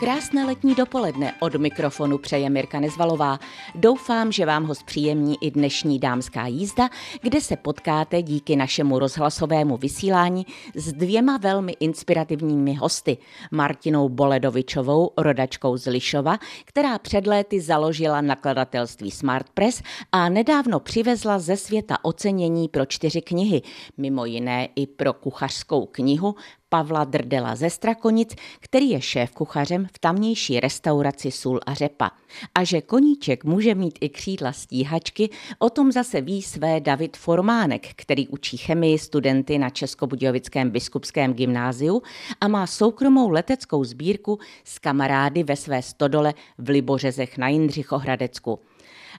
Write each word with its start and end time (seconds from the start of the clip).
Krásné 0.00 0.44
letní 0.44 0.74
dopoledne 0.74 1.34
od 1.40 1.54
mikrofonu 1.54 2.18
přeje 2.18 2.50
Mirka 2.50 2.80
Nezvalová. 2.80 3.38
Doufám, 3.74 4.32
že 4.32 4.46
vám 4.46 4.64
ho 4.64 4.74
zpříjemní 4.74 5.36
i 5.40 5.50
dnešní 5.50 5.98
dámská 5.98 6.46
jízda, 6.46 6.88
kde 7.22 7.40
se 7.40 7.56
potkáte 7.56 8.22
díky 8.22 8.56
našemu 8.56 8.98
rozhlasovému 8.98 9.76
vysílání 9.76 10.46
s 10.74 10.92
dvěma 10.92 11.36
velmi 11.36 11.72
inspirativními 11.80 12.74
hosty. 12.74 13.18
Martinou 13.50 14.08
Boledovičovou, 14.08 15.10
rodačkou 15.16 15.76
z 15.76 15.86
Lišova, 15.86 16.38
která 16.64 16.98
před 16.98 17.26
léty 17.26 17.60
založila 17.60 18.20
nakladatelství 18.20 19.10
Smart 19.10 19.46
Press 19.54 19.82
a 20.12 20.28
nedávno 20.28 20.80
přivezla 20.80 21.38
ze 21.38 21.56
světa 21.56 21.96
ocenění 22.02 22.68
pro 22.68 22.86
čtyři 22.86 23.20
knihy, 23.20 23.62
mimo 23.96 24.24
jiné 24.24 24.68
i 24.76 24.86
pro 24.86 25.12
kuchařskou 25.12 25.86
knihu 25.86 26.34
Pavla 26.70 27.04
Drdela 27.04 27.56
ze 27.56 27.70
Strakonic, 27.70 28.34
který 28.60 28.90
je 28.90 29.00
šéf 29.00 29.30
kuchařem 29.30 29.86
v 29.94 29.98
tamnější 29.98 30.60
restauraci 30.60 31.30
Sůl 31.30 31.60
a 31.66 31.74
řepa. 31.74 32.10
A 32.54 32.64
že 32.64 32.80
koníček 32.80 33.44
může 33.44 33.74
mít 33.74 33.98
i 34.00 34.08
křídla 34.08 34.52
stíhačky, 34.52 35.30
o 35.58 35.70
tom 35.70 35.92
zase 35.92 36.20
ví 36.20 36.42
své 36.42 36.80
David 36.80 37.16
Formánek, 37.16 37.86
který 37.96 38.28
učí 38.28 38.56
chemii 38.56 38.98
studenty 38.98 39.58
na 39.58 39.70
Českobudějovickém 39.70 40.70
biskupském 40.70 41.34
gymnáziu 41.34 42.02
a 42.40 42.48
má 42.48 42.66
soukromou 42.66 43.30
leteckou 43.30 43.84
sbírku 43.84 44.38
s 44.64 44.78
kamarády 44.78 45.42
ve 45.42 45.56
své 45.56 45.82
stodole 45.82 46.34
v 46.58 46.68
Libořezech 46.68 47.38
na 47.38 47.48
Jindřichohradecku 47.48 48.58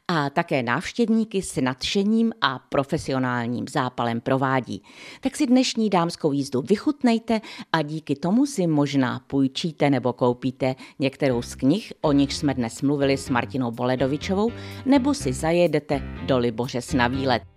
a 0.07 0.29
také 0.29 0.63
návštěvníky 0.63 1.41
s 1.41 1.61
nadšením 1.61 2.33
a 2.41 2.59
profesionálním 2.59 3.65
zápalem 3.67 4.21
provádí. 4.21 4.83
Tak 5.21 5.35
si 5.35 5.47
dnešní 5.47 5.89
dámskou 5.89 6.31
jízdu 6.31 6.61
vychutnejte 6.61 7.41
a 7.73 7.81
díky 7.81 8.15
tomu 8.15 8.45
si 8.45 8.67
možná 8.67 9.19
půjčíte 9.27 9.89
nebo 9.89 10.13
koupíte 10.13 10.75
některou 10.99 11.41
z 11.41 11.55
knih, 11.55 11.93
o 12.01 12.11
nich 12.11 12.33
jsme 12.33 12.53
dnes 12.53 12.81
mluvili 12.81 13.17
s 13.17 13.29
Martinou 13.29 13.71
Boledovičovou, 13.71 14.51
nebo 14.85 15.13
si 15.13 15.33
zajedete 15.33 16.01
do 16.25 16.37
Libořes 16.37 16.93
na 16.93 17.07
výlet. 17.07 17.50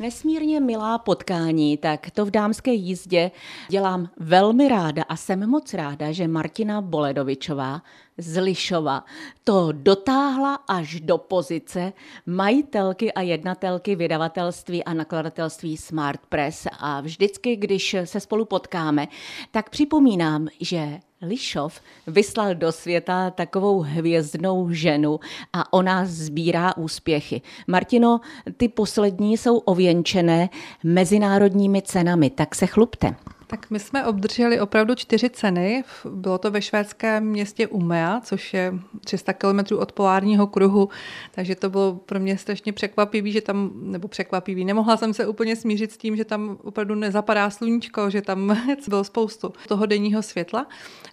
Nesmírně 0.00 0.60
milá 0.60 0.98
potkání, 0.98 1.76
tak 1.76 2.10
to 2.10 2.26
v 2.26 2.30
dámské 2.30 2.72
jízdě 2.72 3.30
dělám 3.68 4.10
velmi 4.16 4.68
ráda 4.68 5.02
a 5.02 5.16
jsem 5.16 5.50
moc 5.50 5.74
ráda, 5.74 6.12
že 6.12 6.28
Martina 6.28 6.80
Boledovičová 6.80 7.82
z 8.18 8.40
Lišova 8.40 9.04
to 9.44 9.68
dotáhla 9.72 10.54
až 10.54 11.00
do 11.00 11.18
pozice 11.18 11.92
majitelky 12.26 13.12
a 13.12 13.20
jednatelky 13.20 13.96
vydavatelství 13.96 14.84
a 14.84 14.94
nakladatelství 14.94 15.76
Smart 15.76 16.20
Press. 16.28 16.66
A 16.78 17.00
vždycky, 17.00 17.56
když 17.56 17.96
se 18.04 18.20
spolu 18.20 18.44
potkáme, 18.44 19.08
tak 19.50 19.70
připomínám, 19.70 20.48
že 20.60 21.00
Lišov 21.28 21.80
vyslal 22.06 22.54
do 22.54 22.72
světa 22.72 23.30
takovou 23.30 23.80
hvězdnou 23.80 24.70
ženu 24.70 25.20
a 25.52 25.72
ona 25.72 26.04
sbírá 26.06 26.76
úspěchy. 26.76 27.42
Martino, 27.66 28.20
ty 28.56 28.68
poslední 28.68 29.36
jsou 29.36 29.58
ověnčené 29.58 30.48
mezinárodními 30.84 31.82
cenami, 31.82 32.30
tak 32.30 32.54
se 32.54 32.66
chlupte. 32.66 33.14
Tak 33.46 33.70
my 33.70 33.78
jsme 33.78 34.06
obdrželi 34.06 34.60
opravdu 34.60 34.94
čtyři 34.94 35.30
ceny. 35.30 35.84
Bylo 36.10 36.38
to 36.38 36.50
ve 36.50 36.62
švédském 36.62 37.24
městě 37.24 37.66
Umea, 37.66 38.20
což 38.20 38.54
je 38.54 38.74
300 39.04 39.32
kilometrů 39.32 39.78
od 39.78 39.92
polárního 39.92 40.46
kruhu, 40.46 40.88
takže 41.30 41.54
to 41.54 41.70
bylo 41.70 41.94
pro 41.94 42.20
mě 42.20 42.38
strašně 42.38 42.72
překvapivý, 42.72 43.32
že 43.32 43.40
tam, 43.40 43.70
nebo 43.74 44.08
překvapivý, 44.08 44.64
nemohla 44.64 44.96
jsem 44.96 45.14
se 45.14 45.26
úplně 45.26 45.56
smířit 45.56 45.92
s 45.92 45.96
tím, 45.96 46.16
že 46.16 46.24
tam 46.24 46.58
opravdu 46.64 46.94
nezapadá 46.94 47.50
sluníčko, 47.50 48.10
že 48.10 48.22
tam 48.22 48.56
bylo 48.88 49.04
spoustu 49.04 49.52
toho 49.68 49.86
denního 49.86 50.22
světla. 50.22 50.66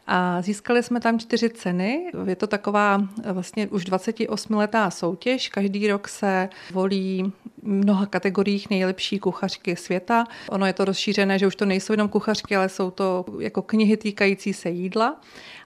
A 0.07 0.41
získali 0.41 0.83
jsme 0.83 0.99
tam 0.99 1.19
čtyři 1.19 1.49
ceny. 1.49 2.11
Je 2.25 2.35
to 2.35 2.47
taková 2.47 3.01
vlastně 3.33 3.67
už 3.67 3.85
28 3.85 4.53
letá 4.53 4.89
soutěž. 4.89 5.49
Každý 5.49 5.87
rok 5.87 6.07
se 6.07 6.49
volí 6.71 7.33
mnoha 7.63 8.05
kategoriích 8.05 8.69
nejlepší 8.69 9.19
kuchařky 9.19 9.75
světa. 9.75 10.23
Ono 10.49 10.65
je 10.65 10.73
to 10.73 10.85
rozšířené, 10.85 11.39
že 11.39 11.47
už 11.47 11.55
to 11.55 11.65
nejsou 11.65 11.93
jenom 11.93 12.09
kuchařky, 12.09 12.22
ale 12.55 12.69
jsou 12.69 12.91
to 12.91 13.25
jako 13.39 13.61
knihy 13.61 13.97
týkající 13.97 14.53
se 14.53 14.69
jídla. 14.69 15.21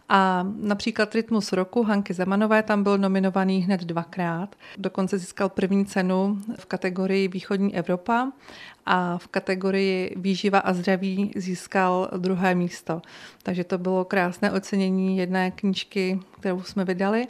A 0.09 0.47
například 0.59 1.15
Rytmus 1.15 1.51
roku 1.51 1.83
Hanky 1.83 2.13
Zemanové 2.13 2.63
tam 2.63 2.83
byl 2.83 2.97
nominovaný 2.97 3.59
hned 3.59 3.81
dvakrát. 3.81 4.55
Dokonce 4.77 5.17
získal 5.17 5.49
první 5.49 5.85
cenu 5.85 6.41
v 6.59 6.65
kategorii 6.65 7.27
Východní 7.27 7.75
Evropa 7.75 8.31
a 8.85 9.17
v 9.17 9.27
kategorii 9.27 10.15
Výživa 10.17 10.59
a 10.59 10.73
zdraví 10.73 11.31
získal 11.35 12.09
druhé 12.17 12.55
místo. 12.55 13.01
Takže 13.43 13.63
to 13.63 13.77
bylo 13.77 14.05
krásné 14.05 14.51
ocenění 14.51 15.17
jedné 15.17 15.51
knížky, 15.51 16.19
kterou 16.39 16.61
jsme 16.61 16.85
vydali. 16.85 17.27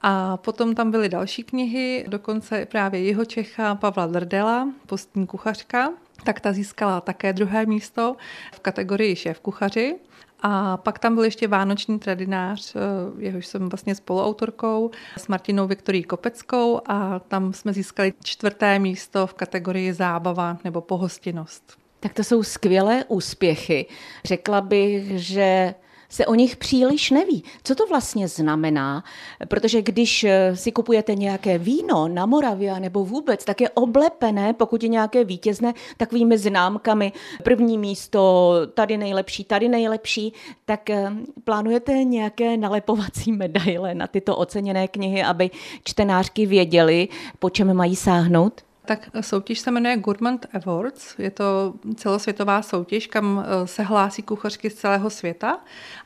A 0.00 0.36
potom 0.36 0.74
tam 0.74 0.90
byly 0.90 1.08
další 1.08 1.42
knihy, 1.42 2.04
dokonce 2.08 2.66
právě 2.66 3.02
jeho 3.02 3.24
Čecha 3.24 3.74
Pavla 3.74 4.06
Drdela, 4.06 4.68
postní 4.86 5.26
kuchařka, 5.26 5.90
tak 6.24 6.40
ta 6.40 6.52
získala 6.52 7.00
také 7.00 7.32
druhé 7.32 7.66
místo 7.66 8.16
v 8.54 8.60
kategorii 8.60 9.16
šéf 9.16 9.40
kuchaři. 9.40 9.96
A 10.42 10.76
pak 10.76 10.98
tam 10.98 11.14
byl 11.14 11.24
ještě 11.24 11.48
Vánoční 11.48 11.98
tradinář, 11.98 12.76
eh, 12.76 12.80
jehož 13.18 13.46
jsem 13.46 13.68
vlastně 13.68 13.94
spoluautorkou 13.94 14.90
s 15.16 15.28
Martinou 15.28 15.66
Viktorí 15.66 16.02
Kopeckou 16.02 16.80
a 16.86 17.18
tam 17.18 17.52
jsme 17.52 17.72
získali 17.72 18.12
čtvrté 18.24 18.78
místo 18.78 19.26
v 19.26 19.34
kategorii 19.34 19.92
zábava 19.92 20.58
nebo 20.64 20.80
pohostinnost. 20.80 21.78
Tak 22.00 22.14
to 22.14 22.24
jsou 22.24 22.42
skvělé 22.42 23.04
úspěchy. 23.08 23.86
Řekla 24.24 24.60
bych, 24.60 25.20
že 25.20 25.74
se 26.08 26.26
o 26.26 26.34
nich 26.34 26.56
příliš 26.56 27.10
neví. 27.10 27.44
Co 27.64 27.74
to 27.74 27.86
vlastně 27.86 28.28
znamená? 28.28 29.04
Protože 29.48 29.82
když 29.82 30.24
eh, 30.24 30.56
si 30.56 30.72
kupujete 30.72 31.14
nějaké 31.14 31.58
víno 31.58 32.08
na 32.08 32.26
Moravě 32.26 32.80
nebo 32.80 33.04
vůbec, 33.04 33.44
tak 33.44 33.60
je 33.60 33.70
oblepené, 33.70 34.52
pokud 34.52 34.82
je 34.82 34.88
nějaké 34.88 35.24
vítězné, 35.24 35.74
takovými 35.96 36.38
známkami. 36.38 37.12
První 37.42 37.78
místo, 37.78 38.52
tady 38.74 38.96
nejlepší, 38.96 39.44
tady 39.44 39.68
nejlepší. 39.68 40.32
Tak 40.64 40.90
eh, 40.90 41.12
plánujete 41.44 41.92
nějaké 41.92 42.56
nalepovací 42.56 43.32
medaile 43.42 43.94
na 43.94 44.06
tyto 44.06 44.36
oceněné 44.36 44.88
knihy, 44.88 45.22
aby 45.22 45.50
čtenářky 45.84 46.46
věděli, 46.46 47.08
po 47.38 47.50
čem 47.50 47.74
mají 47.74 47.96
sáhnout? 47.96 48.67
Tak 48.88 49.08
soutěž 49.20 49.58
se 49.58 49.70
jmenuje 49.70 49.96
Gourmand 49.96 50.46
Awards. 50.52 51.18
Je 51.18 51.30
to 51.30 51.74
celosvětová 51.96 52.62
soutěž, 52.62 53.06
kam 53.06 53.44
eh, 53.46 53.66
se 53.66 53.82
hlásí 53.82 54.22
kuchařky 54.22 54.70
z 54.70 54.74
celého 54.74 55.10
světa 55.10 55.60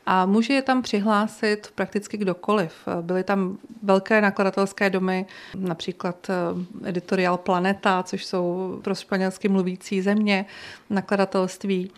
a 0.06 0.26
může 0.26 0.53
je 0.53 0.62
tam 0.62 0.82
přihlásit 0.82 1.72
prakticky 1.75 2.16
kdokoliv. 2.16 2.88
Byly 3.00 3.25
tam 3.25 3.59
velké 3.82 4.20
nakladatelské 4.20 4.91
domy, 4.91 5.26
například 5.54 6.31
eh, 6.31 6.88
Editorial 6.88 7.37
Planeta, 7.37 8.03
což 8.03 8.25
jsou 8.25 8.78
pro 8.84 8.94
španělsky 8.94 9.49
mluvící 9.49 10.03
země, 10.03 10.47
nakladatelství 10.91 11.91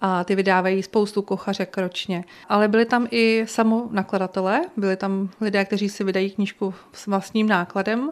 a 0.00 0.24
ty 0.24 0.34
vydávají 0.34 0.82
spoustu 0.82 1.22
kuchařek 1.22 1.78
ročně. 1.78 2.24
Ale 2.48 2.68
byli 2.68 2.84
tam 2.84 3.06
i 3.10 3.44
samonakladatelé, 3.48 4.60
byli 4.76 4.96
tam 4.96 5.28
lidé, 5.40 5.64
kteří 5.64 5.88
si 5.88 6.04
vydají 6.04 6.30
knížku 6.30 6.74
s 6.92 7.06
vlastním 7.06 7.48
nákladem 7.48 8.10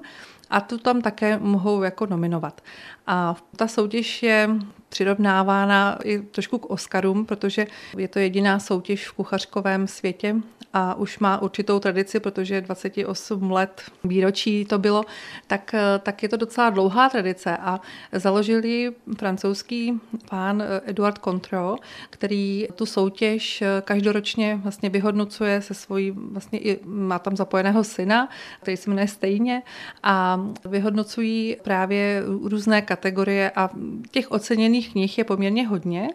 a 0.51 0.61
tu 0.61 0.79
tam 0.79 1.01
také 1.03 1.39
mohou 1.39 1.83
jako 1.83 2.07
nominovat. 2.07 2.61
A 3.07 3.37
ta 3.57 3.69
soutěž 3.69 4.23
je 4.23 4.51
přirovnávána 4.89 5.99
i 6.05 6.19
trošku 6.19 6.59
k 6.59 6.71
Oscarům, 6.71 7.27
protože 7.27 7.67
je 7.99 8.09
to 8.09 8.19
jediná 8.19 8.59
soutěž 8.59 9.09
v 9.09 9.13
kuchařkovém 9.13 9.87
světě 9.87 10.37
a 10.79 10.95
už 10.95 11.19
má 11.19 11.43
určitou 11.43 11.79
tradici, 11.81 12.21
protože 12.21 12.61
28 12.61 13.51
let 13.51 13.83
výročí 14.05 14.65
to 14.65 14.79
bylo, 14.79 15.05
tak, 15.47 15.75
tak 16.03 16.23
je 16.23 16.29
to 16.29 16.37
docela 16.37 16.71
dlouhá 16.71 17.09
tradice. 17.09 17.57
A 17.57 17.81
založili 18.13 18.93
francouzský 19.19 20.01
pán 20.31 20.63
Eduard 20.85 21.19
Contro, 21.25 21.77
který 22.11 22.69
tu 22.75 22.87
soutěž 22.87 23.63
každoročně 23.85 24.61
vlastně 24.63 24.89
vyhodnocuje 24.89 25.63
se 25.63 25.75
svojí, 25.75 26.11
vlastně 26.11 26.59
i 26.59 26.81
má 26.85 27.19
tam 27.19 27.37
zapojeného 27.37 27.85
syna, 27.85 28.29
který 28.63 28.77
se 28.77 28.91
jmenuje 28.91 29.09
stejně 29.09 29.63
a 30.03 30.41
vyhodnocují 30.65 31.57
právě 31.63 32.23
různé 32.43 32.83
kategorie 32.83 33.51
a 33.57 33.71
těch 34.11 34.31
oceněných 34.31 34.93
knih 34.93 35.19
je 35.19 35.25
poměrně 35.25 35.67
hodně 35.67 36.09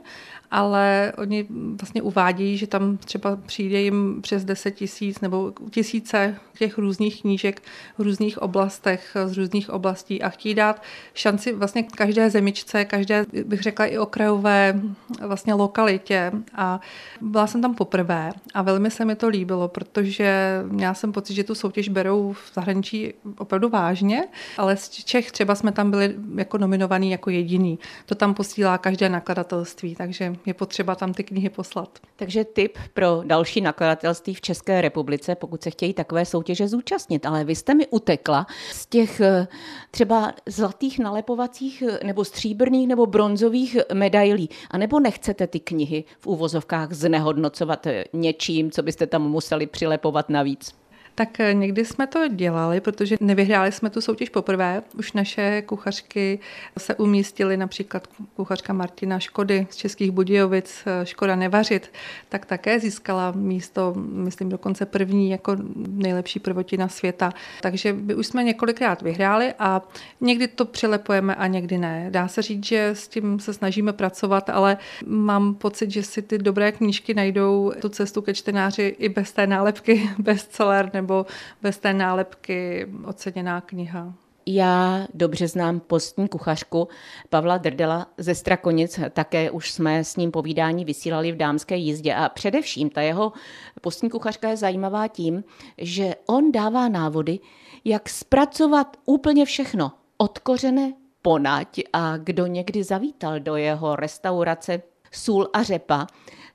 ale 0.52 1.14
oni 1.18 1.48
vlastně 1.82 2.02
uvádějí, 2.02 2.58
že 2.58 2.68
tam 2.68 2.98
třeba 2.98 3.36
přijde 3.36 3.82
jim 3.82 4.22
přes 4.22 4.46
10 4.46 4.72
tisíc 4.72 5.22
nebo 5.22 5.54
tisíce 5.70 6.36
těch 6.62 6.78
různých 6.78 7.22
knížek 7.22 7.62
v 7.98 8.02
různých 8.02 8.42
oblastech, 8.42 9.18
z 9.26 9.38
různých 9.38 9.70
oblastí 9.70 10.22
a 10.22 10.30
chtějí 10.30 10.56
dát 10.56 10.82
šanci 11.14 11.54
vlastně 11.54 11.84
každé 11.84 12.30
zemičce, 12.30 12.86
každé, 12.86 13.26
bych 13.46 13.62
řekla 13.62 13.86
i 13.86 13.98
okrajové 13.98 14.82
vlastně 15.28 15.54
lokalitě 15.54 16.32
a 16.56 16.80
byla 17.22 17.48
jsem 17.48 17.62
tam 17.62 17.76
poprvé 17.76 18.32
a 18.54 18.62
velmi 18.62 18.92
se 18.92 19.06
mi 19.06 19.16
to 19.16 19.28
líbilo, 19.28 19.68
protože 19.68 20.62
měla 20.68 20.94
jsem 20.94 21.12
pocit, 21.12 21.34
že 21.34 21.44
tu 21.44 21.56
soutěž 21.56 21.90
berou 21.90 22.34
v 22.34 22.54
zahraničí 22.54 23.14
opravdu 23.38 23.70
vážně, 23.70 24.28
ale 24.58 24.78
z 24.78 24.90
Čech 24.90 25.32
třeba 25.32 25.56
jsme 25.56 25.72
tam 25.72 25.92
byli 25.92 26.16
jako 26.36 26.58
nominovaný 26.58 27.12
jako 27.12 27.30
jediný. 27.30 27.80
To 28.06 28.16
tam 28.16 28.34
posílá 28.34 28.78
každé 28.78 29.10
nakladatelství, 29.10 29.96
takže 29.96 30.36
je 30.46 30.54
potřeba 30.54 30.96
tam 30.96 31.14
ty 31.14 31.24
knihy 31.24 31.50
poslat. 31.50 32.00
Takže 32.16 32.44
tip 32.44 32.78
pro 32.94 33.22
další 33.26 33.62
nakladatelství 33.62 34.34
v 34.34 34.42
České 34.42 34.82
republice, 34.82 35.36
pokud 35.36 35.64
se 35.64 35.70
chtějí 35.70 35.94
takové 35.94 36.26
soutěže 36.26 36.68
zúčastnit. 36.68 37.26
Ale 37.26 37.44
vy 37.44 37.56
jste 37.56 37.74
mi 37.74 37.88
utekla 37.88 38.48
z 38.72 38.86
těch 38.86 39.20
eh, 39.22 39.48
třeba 39.92 40.34
zlatých 40.46 41.00
nalepovacích 41.00 41.84
eh, 41.88 42.00
nebo 42.04 42.26
stříbrných 42.26 42.88
nebo 42.88 43.06
bronzových 43.06 43.78
medailí. 43.94 44.50
A 44.72 44.78
nebo 44.78 45.00
nechcete 45.00 45.48
ty 45.48 45.60
knihy 45.60 46.04
v 46.20 46.28
úvozovkách 46.28 46.94
znehodnocovat 46.94 47.88
eh, 47.88 48.06
něčím, 48.14 48.72
co 48.72 48.84
byste 48.84 49.08
tam 49.08 49.30
museli 49.30 49.68
přilepovat 49.68 50.30
navíc? 50.30 50.82
Tak 51.16 51.40
eh, 51.40 51.54
někdy 51.54 51.86
jsme 51.86 52.08
to 52.08 52.28
dělali, 52.28 52.82
protože 52.82 53.18
nevyhráli 53.20 53.72
jsme 53.72 53.90
tu 53.90 54.02
soutěž 54.02 54.30
poprvé. 54.30 54.84
Už 54.98 55.14
naše 55.14 55.62
kuchařky 55.62 56.40
se 56.78 56.96
umístily, 56.96 57.58
například 57.58 58.08
kuchařka 58.36 58.74
Martina 58.74 59.20
Škody 59.20 59.68
z 59.70 59.76
Českých 59.76 60.12
Budějovic, 60.12 60.84
eh, 60.86 61.06
Škoda 61.06 61.36
Nevařit, 61.36 61.94
tak 62.30 62.46
také 62.46 62.80
získala 62.80 63.32
místo, 63.32 63.94
myslím 63.98 64.50
dokonce 64.50 64.86
první 64.86 65.30
jako 65.30 65.56
nejlepší 65.88 66.40
prvotina 66.40 66.88
světa. 66.88 67.34
Takže 67.62 67.94
by 67.94 68.16
už 68.16 68.28
jsme 68.28 68.44
několikrát 68.44 69.02
vyhráli 69.02 69.54
a 69.60 69.82
někdy 70.22 70.48
to 70.48 70.66
přilepujeme 70.66 71.36
a 71.36 71.48
někdy 71.48 71.78
ne. 71.78 72.08
Dá 72.10 72.28
se 72.28 72.42
říct, 72.42 72.66
že 72.66 72.90
s 72.90 73.08
tím 73.08 73.40
se 73.40 73.54
snažíme 73.54 73.94
pracovat, 73.94 74.50
ale 74.50 74.78
mám 75.06 75.56
pocit, 75.56 75.92
že 75.92 76.04
si 76.04 76.22
ty 76.22 76.38
dobré 76.38 76.72
knížky 76.72 77.14
najdou 77.14 77.72
tu 77.82 77.90
cestu 77.90 78.22
ke 78.22 78.34
čtenáři 78.34 78.96
i 79.00 79.10
bez 79.10 79.32
té 79.32 79.48
nálepky 79.48 80.10
bestseller 80.20 80.90
nebo 81.02 81.26
bez 81.62 81.78
té 81.78 81.94
nálepky 81.94 82.88
oceněná 83.06 83.62
kniha. 83.62 84.14
Já 84.46 85.08
dobře 85.14 85.48
znám 85.48 85.80
postní 85.80 86.28
kuchařku 86.28 86.88
Pavla 87.30 87.58
Drdela 87.58 88.08
ze 88.18 88.36
Strakonic, 88.36 89.00
také 89.14 89.52
už 89.52 89.72
jsme 89.72 90.04
s 90.04 90.16
ním 90.16 90.32
povídání 90.32 90.86
vysílali 90.86 91.32
v 91.32 91.38
dámské 91.38 91.76
jízdě. 91.76 92.14
A 92.14 92.30
především 92.30 92.90
ta 92.90 93.02
jeho 93.02 93.34
postní 93.82 94.10
kuchařka 94.10 94.50
je 94.50 94.58
zajímavá 94.58 95.08
tím, 95.08 95.44
že 95.78 96.16
on 96.26 96.52
dává 96.52 96.90
návody, 96.90 97.40
jak 97.86 98.10
zpracovat 98.10 98.98
úplně 99.06 99.46
všechno, 99.46 99.92
od 100.18 100.40
kořene 100.40 100.94
ponať 101.22 101.82
a 101.94 102.18
kdo 102.18 102.46
někdy 102.48 102.84
zavítal 102.84 103.40
do 103.40 103.56
jeho 103.56 103.96
restaurace 103.96 104.82
Sůl 105.14 105.50
a 105.54 105.64
řepa, 105.64 106.08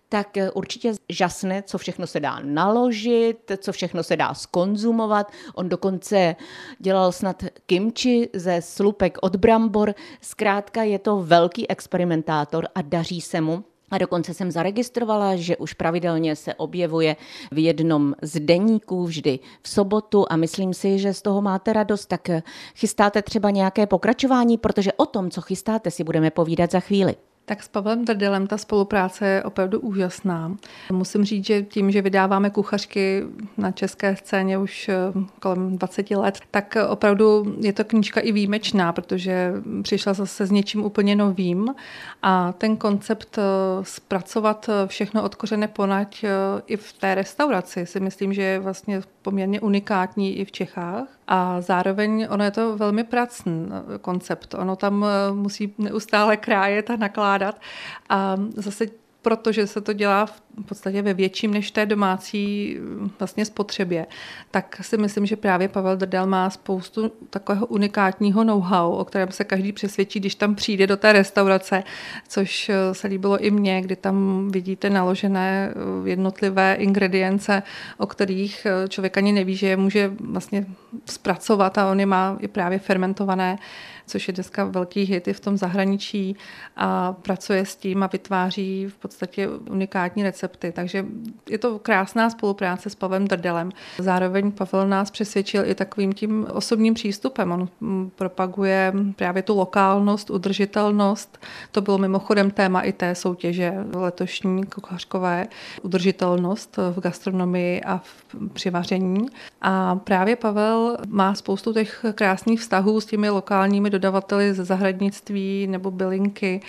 tak 0.08 0.36
eh, 0.36 0.50
určitě 0.50 0.92
žasne, 1.08 1.62
co 1.62 1.78
všechno 1.78 2.06
se 2.06 2.20
dá 2.20 2.40
naložit, 2.42 3.52
co 3.58 3.72
všechno 3.72 4.02
se 4.02 4.16
dá 4.16 4.34
skonzumovat. 4.34 5.32
On 5.54 5.68
dokonce 5.68 6.36
dělal 6.78 7.12
snad 7.12 7.44
kimči 7.66 8.28
ze 8.34 8.62
slupek 8.62 9.18
od 9.22 9.36
brambor. 9.36 9.94
Zkrátka 10.20 10.82
je 10.82 10.98
to 10.98 11.22
velký 11.22 11.70
experimentátor 11.70 12.68
a 12.74 12.82
daří 12.82 13.20
se 13.20 13.40
mu. 13.40 13.64
A 13.90 13.98
dokonce 13.98 14.34
jsem 14.34 14.50
zaregistrovala, 14.50 15.36
že 15.36 15.56
už 15.56 15.72
pravidelně 15.72 16.36
se 16.36 16.54
objevuje 16.54 17.16
v 17.52 17.58
jednom 17.58 18.14
z 18.22 18.40
deníků 18.40 19.04
vždy 19.04 19.38
v 19.62 19.68
sobotu 19.68 20.24
a 20.30 20.36
myslím 20.36 20.74
si, 20.74 20.98
že 20.98 21.14
z 21.14 21.22
toho 21.22 21.42
máte 21.42 21.72
radost. 21.72 22.06
Tak 22.06 22.30
eh, 22.30 22.42
chystáte 22.74 23.22
třeba 23.22 23.50
nějaké 23.50 23.86
pokračování, 23.86 24.58
protože 24.58 24.92
o 24.92 25.06
tom, 25.06 25.30
co 25.30 25.40
chystáte, 25.40 25.90
si 25.90 26.04
budeme 26.04 26.30
povídat 26.30 26.70
za 26.70 26.80
chvíli. 26.80 27.14
Tak 27.48 27.62
s 27.62 27.68
Pavlem 27.68 28.04
Drdelem 28.04 28.46
ta 28.46 28.58
spolupráce 28.58 29.26
je 29.26 29.42
opravdu 29.42 29.80
úžasná. 29.80 30.56
Musím 30.92 31.24
říct, 31.24 31.46
že 31.46 31.62
tím, 31.62 31.90
že 31.90 32.02
vydáváme 32.02 32.50
kuchařky 32.50 33.22
na 33.56 33.70
české 33.70 34.16
scéně 34.16 34.58
už 34.58 34.88
eh, 34.88 34.94
kolem 35.40 35.78
20 35.78 36.10
let, 36.10 36.38
tak 36.50 36.76
opravdu 36.88 37.56
je 37.60 37.72
to 37.72 37.84
knížka 37.84 38.20
i 38.20 38.32
výjimečná, 38.32 38.92
protože 38.92 39.52
přišla 39.82 40.12
zase 40.12 40.46
s 40.46 40.50
něčím 40.50 40.84
úplně 40.84 41.16
novým 41.16 41.74
a 42.22 42.52
ten 42.52 42.76
koncept 42.76 43.38
eh, 43.38 43.42
zpracovat 43.82 44.70
všechno 44.86 45.22
od 45.22 45.34
kořene 45.34 45.68
ponať 45.68 46.24
eh, 46.24 46.30
i 46.66 46.76
v 46.76 46.92
té 46.92 47.14
restauraci 47.14 47.86
si 47.86 48.00
myslím, 48.00 48.32
že 48.32 48.42
je 48.42 48.58
vlastně 48.58 49.02
poměrně 49.26 49.60
unikátní 49.60 50.38
i 50.38 50.44
v 50.44 50.52
Čechách. 50.52 51.08
A 51.26 51.60
zároveň 51.60 52.26
ono 52.30 52.44
je 52.44 52.50
to 52.50 52.76
velmi 52.76 53.04
pracný 53.04 53.68
koncept. 54.00 54.54
Ono 54.54 54.76
tam 54.76 55.06
musí 55.34 55.74
neustále 55.78 56.36
krájet 56.36 56.90
a 56.90 56.96
nakládat. 56.96 57.60
A 58.08 58.36
zase 58.56 58.86
protože 59.26 59.66
se 59.66 59.80
to 59.80 59.92
dělá 59.92 60.26
v 60.26 60.42
podstatě 60.68 61.02
ve 61.02 61.14
větším 61.14 61.54
než 61.54 61.70
té 61.70 61.86
domácí 61.86 62.76
vlastně 63.18 63.44
spotřebě, 63.44 64.06
tak 64.50 64.76
si 64.82 64.96
myslím, 64.96 65.26
že 65.26 65.36
právě 65.36 65.68
Pavel 65.68 65.96
Drdel 65.96 66.26
má 66.26 66.50
spoustu 66.50 67.12
takového 67.30 67.66
unikátního 67.66 68.44
know-how, 68.44 68.92
o 68.92 69.04
kterém 69.04 69.30
se 69.30 69.44
každý 69.44 69.72
přesvědčí, 69.72 70.20
když 70.20 70.34
tam 70.34 70.54
přijde 70.54 70.86
do 70.86 70.96
té 70.96 71.12
restaurace, 71.12 71.82
což 72.28 72.68
eh, 72.68 72.94
se 72.94 73.08
líbilo 73.08 73.38
i 73.38 73.50
mně, 73.50 73.82
kdy 73.82 73.96
tam 73.96 74.48
vidíte 74.50 74.90
naložené 74.90 75.70
eh, 75.70 76.08
jednotlivé 76.08 76.74
ingredience, 76.74 77.62
o 77.98 78.06
kterých 78.06 78.66
eh, 78.66 78.88
člověk 78.88 79.18
ani 79.18 79.32
neví, 79.32 79.56
že 79.56 79.66
je 79.66 79.76
může 79.76 80.12
vlastně 80.20 80.66
zpracovat 81.06 81.78
a 81.78 81.90
on 81.90 82.00
je 82.00 82.06
má 82.06 82.36
i 82.40 82.48
právě 82.48 82.78
fermentované 82.78 83.58
což 84.06 84.28
je 84.28 84.34
dneska 84.34 84.64
velký 84.64 85.02
hit 85.02 85.28
i 85.28 85.32
v 85.32 85.40
tom 85.40 85.56
zahraničí 85.56 86.36
a 86.76 87.12
pracuje 87.12 87.66
s 87.66 87.76
tím 87.76 88.02
a 88.02 88.06
vytváří 88.06 88.86
v 88.86 88.96
podstatě 88.96 89.48
unikátní 89.48 90.22
recepty. 90.22 90.72
Takže 90.72 91.06
je 91.50 91.58
to 91.58 91.78
krásná 91.78 92.30
spolupráce 92.30 92.90
s 92.90 92.94
Pavem 92.94 93.28
Drdelem. 93.28 93.70
Zároveň 93.98 94.52
Pavel 94.52 94.88
nás 94.88 95.10
přesvědčil 95.10 95.66
i 95.66 95.74
takovým 95.74 96.12
tím 96.12 96.46
osobním 96.52 96.94
přístupem. 96.94 97.52
On 97.52 97.68
propaguje 98.16 98.92
právě 99.16 99.42
tu 99.42 99.56
lokálnost, 99.56 100.30
udržitelnost. 100.30 101.38
To 101.70 101.80
bylo 101.80 101.98
mimochodem 101.98 102.50
téma 102.50 102.80
i 102.80 102.92
té 102.92 103.14
soutěže 103.14 103.72
letošní 103.94 104.66
kuchařkové. 104.66 105.46
Udržitelnost 105.82 106.76
v 106.76 107.00
gastronomii 107.00 107.80
a 107.80 107.98
v 107.98 108.26
přivaření. 108.52 109.26
A 109.62 109.96
právě 109.96 110.36
Pavel 110.36 110.96
má 111.08 111.34
spoustu 111.34 111.72
těch 111.72 112.04
krásných 112.14 112.60
vztahů 112.60 113.00
s 113.00 113.06
těmi 113.06 113.30
lokálními 113.30 113.90
dodavateli 113.98 114.54
ze 114.54 114.64
zahradnictví 114.64 115.66
nebo 115.66 115.90
bylinky 115.90 116.60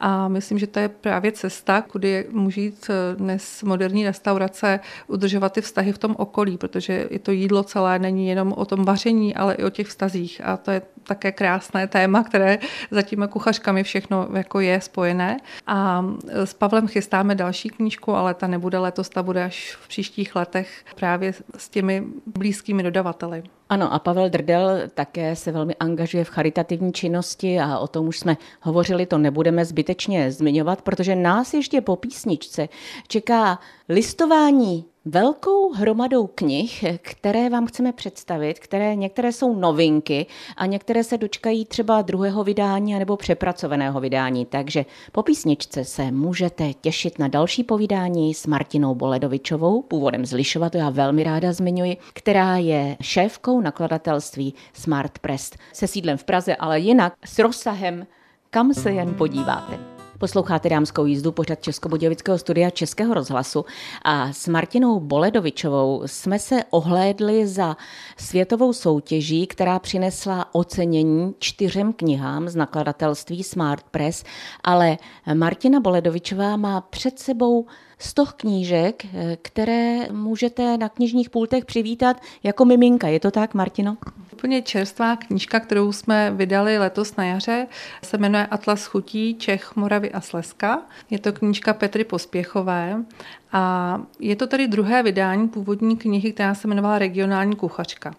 a 0.00 0.28
myslím, 0.28 0.58
že 0.58 0.66
to 0.66 0.78
je 0.78 0.88
právě 0.88 1.32
cesta, 1.32 1.82
kudy 1.82 2.26
může 2.30 2.60
jít 2.60 2.90
eh, 2.90 3.16
dnes 3.16 3.62
moderní 3.62 4.04
restaurace 4.04 4.80
udržovat 5.06 5.52
ty 5.52 5.60
vztahy 5.60 5.92
v 5.92 5.98
tom 5.98 6.14
okolí, 6.18 6.58
protože 6.58 7.02
i 7.02 7.18
to 7.18 7.30
jídlo 7.30 7.62
celé 7.62 7.98
není 7.98 8.28
jenom 8.28 8.52
o 8.52 8.64
tom 8.64 8.84
vaření, 8.84 9.34
ale 9.34 9.54
i 9.54 9.64
o 9.64 9.70
těch 9.70 9.86
vztazích. 9.86 10.40
A 10.44 10.56
to 10.56 10.70
je 10.70 10.82
také 11.02 11.32
krásné 11.32 11.86
téma, 11.86 12.24
které 12.24 12.58
za 12.90 13.02
těmi 13.02 13.24
kuchařkami 13.28 13.82
všechno 13.82 14.28
jako 14.34 14.60
je 14.60 14.80
spojené. 14.80 15.36
A 15.66 16.04
eh, 16.28 16.46
s 16.46 16.54
Pavlem 16.54 16.88
chystáme 16.88 17.34
další 17.34 17.68
knížku, 17.68 18.12
ale 18.14 18.34
ta 18.34 18.46
nebude 18.46 18.78
letos, 18.78 19.08
ta 19.08 19.22
bude 19.22 19.44
až 19.44 19.76
v 19.80 19.88
příštích 19.88 20.36
letech 20.36 20.84
právě 20.96 21.32
s 21.56 21.68
těmi 21.68 22.04
blízkými 22.26 22.82
dodavateli. 22.82 23.42
Ano, 23.68 23.92
a 23.92 23.98
Pavel 23.98 24.28
Drdel 24.28 24.80
také 24.94 25.36
se 25.36 25.52
velmi 25.52 25.74
angažuje 25.74 26.24
v 26.24 26.28
charitativní 26.28 26.92
činnosti 26.92 27.60
a 27.60 27.78
o 27.78 27.88
tom 27.88 28.08
už 28.08 28.18
jsme 28.18 28.36
hovořili, 28.60 29.06
to 29.06 29.18
nebudeme 29.18 29.64
zbytečně 29.64 30.32
zmiňovat, 30.32 30.82
protože 30.82 31.16
nás 31.16 31.54
ještě 31.54 31.80
po 31.80 31.96
písničce 31.96 32.68
čeká 33.08 33.58
listování 33.88 34.84
velkou 35.04 35.72
hromadou 35.72 36.26
knih, 36.26 36.84
které 37.02 37.48
vám 37.48 37.66
chceme 37.66 37.92
představit, 37.92 38.58
které 38.58 38.94
některé 38.94 39.32
jsou 39.32 39.54
novinky 39.54 40.26
a 40.56 40.66
některé 40.66 41.04
se 41.04 41.18
dočkají 41.18 41.64
třeba 41.64 42.02
druhého 42.02 42.44
vydání 42.44 42.98
nebo 42.98 43.16
přepracovaného 43.16 44.00
vydání. 44.00 44.46
Takže 44.46 44.84
po 45.12 45.22
písničce 45.22 45.84
se 45.84 46.10
můžete 46.10 46.72
těšit 46.74 47.18
na 47.18 47.28
další 47.28 47.64
povídání 47.64 48.34
s 48.34 48.46
Martinou 48.46 48.94
Boledovičovou, 48.94 49.82
původem 49.82 50.26
z 50.26 50.32
Lišova, 50.32 50.70
to 50.70 50.78
já 50.78 50.90
velmi 50.90 51.24
ráda 51.24 51.52
zmiňuji, 51.52 51.96
která 52.12 52.56
je 52.56 52.96
šéfkou 53.00 53.60
nakladatelství 53.60 54.54
Smart 54.72 55.18
Press 55.18 55.50
se 55.72 55.86
sídlem 55.86 56.16
v 56.16 56.24
Praze, 56.24 56.56
ale 56.56 56.80
jinak 56.80 57.12
s 57.24 57.38
rozsahem, 57.38 58.06
kam 58.50 58.74
se 58.74 58.92
jen 58.92 59.14
podíváte. 59.14 59.91
Posloucháte 60.22 60.68
dámskou 60.68 61.06
jízdu 61.06 61.32
pořad 61.32 61.62
Českobudějovického 61.62 62.38
studia 62.38 62.70
Českého 62.70 63.14
rozhlasu. 63.14 63.64
A 64.04 64.32
s 64.32 64.48
Martinou 64.48 65.00
Boledovičovou 65.00 66.02
jsme 66.06 66.38
se 66.38 66.64
ohlédli 66.70 67.46
za 67.46 67.76
světovou 68.16 68.72
soutěží, 68.72 69.46
která 69.46 69.78
přinesla 69.78 70.54
ocenění 70.54 71.34
čtyřem 71.38 71.92
knihám 71.92 72.48
z 72.48 72.56
nakladatelství 72.56 73.42
Smart 73.42 73.84
Press, 73.90 74.24
ale 74.64 74.98
Martina 75.34 75.80
Boledovičová 75.80 76.56
má 76.56 76.80
před 76.80 77.18
sebou 77.18 77.66
stoch 78.02 78.32
knížek, 78.32 79.06
které 79.42 80.08
můžete 80.10 80.78
na 80.78 80.88
knižních 80.88 81.30
pultech 81.30 81.64
přivítat 81.64 82.22
jako 82.42 82.64
miminka. 82.64 83.08
Je 83.08 83.20
to 83.20 83.30
tak, 83.30 83.54
Martino? 83.54 83.96
Úplně 84.32 84.62
čerstvá 84.62 85.16
knížka, 85.16 85.60
kterou 85.60 85.92
jsme 85.92 86.30
vydali 86.30 86.78
letos 86.78 87.16
na 87.16 87.24
jaře, 87.24 87.66
se 88.04 88.18
jmenuje 88.18 88.46
Atlas 88.46 88.86
chutí 88.86 89.34
Čech, 89.34 89.76
Moravy 89.76 90.12
a 90.12 90.20
Slezska. 90.20 90.82
Je 91.10 91.18
to 91.18 91.32
knížka 91.32 91.72
Petry 91.74 92.04
Pospěchové 92.04 93.04
a 93.52 94.00
je 94.20 94.36
to 94.36 94.46
tedy 94.46 94.68
druhé 94.68 95.02
vydání 95.02 95.48
původní 95.48 95.96
knihy, 95.96 96.32
která 96.32 96.54
se 96.54 96.68
jmenovala 96.68 96.98
Regionální 96.98 97.56
kuchařka. 97.56 98.14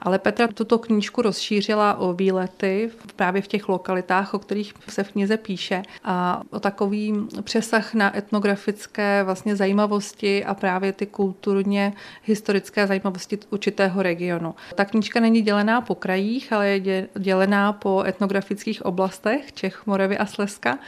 Ale 0.00 0.18
Petra 0.18 0.48
tuto 0.48 0.78
knížku 0.78 1.22
rozšířila 1.22 1.94
o 1.94 2.12
výlety 2.12 2.90
právě 3.16 3.42
v 3.42 3.46
těch 3.46 3.68
lokalitách, 3.68 4.34
o 4.34 4.38
kterých 4.38 4.74
se 4.88 5.04
v 5.04 5.12
knize 5.12 5.36
píše 5.36 5.82
a 6.04 6.42
o 6.50 6.60
takový 6.60 7.14
přesah 7.42 7.94
na 7.94 8.16
etnografické 8.16 9.22
vlastně 9.24 9.56
zajímavosti 9.56 10.44
a 10.44 10.54
právě 10.54 10.92
ty 10.92 11.06
kulturně 11.06 11.92
historické 12.24 12.86
zajímavosti 12.86 13.38
určitého 13.50 14.02
regionu. 14.02 14.54
Ta 14.74 14.84
knížka 14.84 15.20
není 15.20 15.42
dělená 15.42 15.80
po 15.80 15.94
krajích, 15.94 16.52
ale 16.52 16.68
je 16.68 17.08
dělená 17.18 17.72
po 17.72 18.02
etnografických 18.06 18.86
oblastech 18.86 19.52
Čech, 19.52 19.86
Moravy 19.86 20.18
a 20.18 20.26
Slezska 20.26 20.78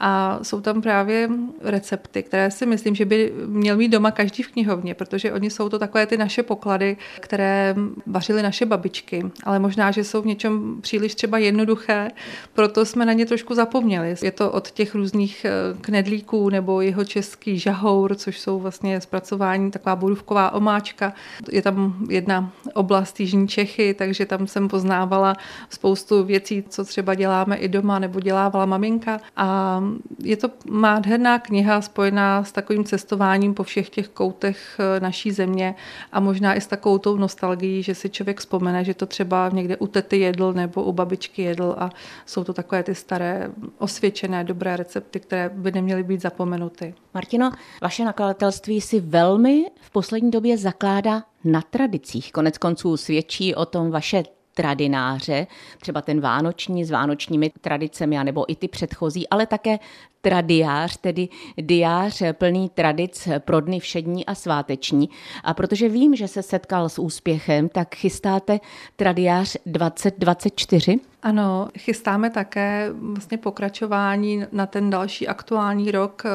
a 0.00 0.38
jsou 0.42 0.60
tam 0.60 0.82
právě 0.82 1.28
recepty, 1.60 2.22
které 2.22 2.50
si 2.50 2.66
myslím, 2.66 2.94
že 2.94 3.04
by 3.04 3.32
měl 3.50 3.76
mít 3.76 3.88
doma 3.88 4.10
každý 4.10 4.42
v 4.42 4.52
knihovně, 4.52 4.94
protože 4.94 5.32
oni 5.32 5.50
jsou 5.50 5.68
to 5.68 5.78
takové 5.78 6.06
ty 6.06 6.16
naše 6.16 6.42
poklady, 6.42 6.96
které 7.20 7.74
vařily 8.06 8.42
naše 8.42 8.66
babičky, 8.66 9.24
ale 9.44 9.58
možná, 9.58 9.90
že 9.90 10.04
jsou 10.04 10.22
v 10.22 10.26
něčem 10.26 10.78
příliš 10.80 11.14
třeba 11.14 11.38
jednoduché, 11.38 12.10
proto 12.52 12.84
jsme 12.84 13.06
na 13.06 13.12
ně 13.12 13.26
trošku 13.26 13.54
zapomněli. 13.54 14.14
Je 14.22 14.30
to 14.32 14.50
od 14.50 14.70
těch 14.70 14.94
různých 14.94 15.44
eh, 15.44 15.50
knedlíků 15.80 16.50
nebo 16.50 16.80
jeho 16.80 17.04
český 17.04 17.58
žahour, 17.58 18.14
což 18.14 18.40
jsou 18.40 18.58
vlastně 18.58 19.00
zpracování 19.00 19.70
taková 19.70 19.96
borůvková 19.96 20.50
omáčka. 20.50 21.12
Je 21.50 21.62
tam 21.62 22.06
jedna 22.08 22.52
oblast 22.74 23.20
Jižní 23.20 23.48
Čechy, 23.48 23.94
takže 23.94 24.26
tam 24.26 24.46
jsem 24.46 24.68
poznávala 24.68 25.36
spoustu 25.70 26.24
věcí, 26.24 26.64
co 26.68 26.84
třeba 26.84 27.14
děláme 27.14 27.56
i 27.56 27.68
doma 27.68 27.98
nebo 27.98 28.20
dělávala 28.20 28.66
maminka. 28.66 29.20
A 29.36 29.80
je 30.22 30.36
to 30.36 30.48
nádherná 30.70 31.38
kniha 31.38 31.80
spojená 31.80 32.44
s 32.44 32.52
takovým 32.52 32.84
cestováním 32.84 33.39
po 33.48 33.62
všech 33.62 33.90
těch 33.90 34.08
koutech 34.08 34.78
eh, 34.78 35.00
naší 35.00 35.30
země 35.30 35.74
a 36.12 36.20
možná 36.20 36.54
i 36.54 36.60
s 36.60 36.66
takovou 36.66 36.98
tou 36.98 37.16
nostalgií, 37.16 37.82
že 37.82 37.94
si 37.94 38.10
člověk 38.10 38.40
vzpomene, 38.40 38.84
že 38.84 38.94
to 38.94 39.06
třeba 39.06 39.50
někde 39.52 39.76
u 39.76 39.86
tety 39.86 40.18
jedl 40.20 40.52
nebo 40.52 40.82
u 40.82 40.92
babičky 40.92 41.42
jedl 41.42 41.74
a 41.78 41.90
jsou 42.26 42.44
to 42.44 42.52
takové 42.52 42.82
ty 42.82 42.94
staré 42.94 43.50
osvědčené 43.78 44.44
dobré 44.44 44.76
recepty, 44.76 45.20
které 45.20 45.48
by 45.48 45.72
neměly 45.72 46.02
být 46.02 46.22
zapomenuty. 46.22 46.94
Martino, 47.14 47.52
vaše 47.82 48.04
nakladatelství 48.04 48.80
si 48.80 49.00
velmi 49.00 49.66
v 49.80 49.90
poslední 49.90 50.30
době 50.30 50.58
zakládá 50.58 51.22
na 51.44 51.62
tradicích. 51.62 52.32
Konec 52.32 52.58
konců 52.58 52.96
svědčí 52.96 53.54
o 53.54 53.66
tom 53.66 53.90
vaše 53.90 54.22
tradináře, 54.54 55.46
třeba 55.80 56.02
ten 56.02 56.20
vánoční 56.20 56.84
s 56.84 56.90
vánočními 56.90 57.50
tradicemi, 57.60 58.24
nebo 58.24 58.52
i 58.52 58.56
ty 58.56 58.68
předchozí, 58.68 59.28
ale 59.28 59.46
také 59.46 59.78
tradiář, 60.22 60.96
tedy 60.96 61.28
diář 61.56 62.22
plný 62.32 62.68
tradic 62.68 63.28
pro 63.38 63.60
dny 63.60 63.80
všední 63.80 64.26
a 64.26 64.34
sváteční. 64.34 65.10
A 65.44 65.54
protože 65.54 65.88
vím, 65.88 66.16
že 66.16 66.28
se 66.28 66.42
setkal 66.42 66.88
s 66.88 66.98
úspěchem, 66.98 67.68
tak 67.68 67.94
chystáte 67.94 68.60
tradiář 68.96 69.56
2024? 69.66 71.00
Ano, 71.22 71.68
chystáme 71.78 72.30
také 72.30 72.90
vlastně 72.92 73.38
pokračování 73.38 74.44
na 74.52 74.66
ten 74.66 74.90
další 74.90 75.28
aktuální 75.28 75.90
rok 75.90 76.22
eh, 76.26 76.30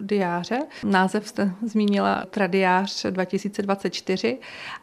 diáře. 0.00 0.58
Název 0.84 1.28
jste 1.28 1.52
zmínila 1.66 2.24
Tradiář 2.30 3.06
2024 3.10 4.38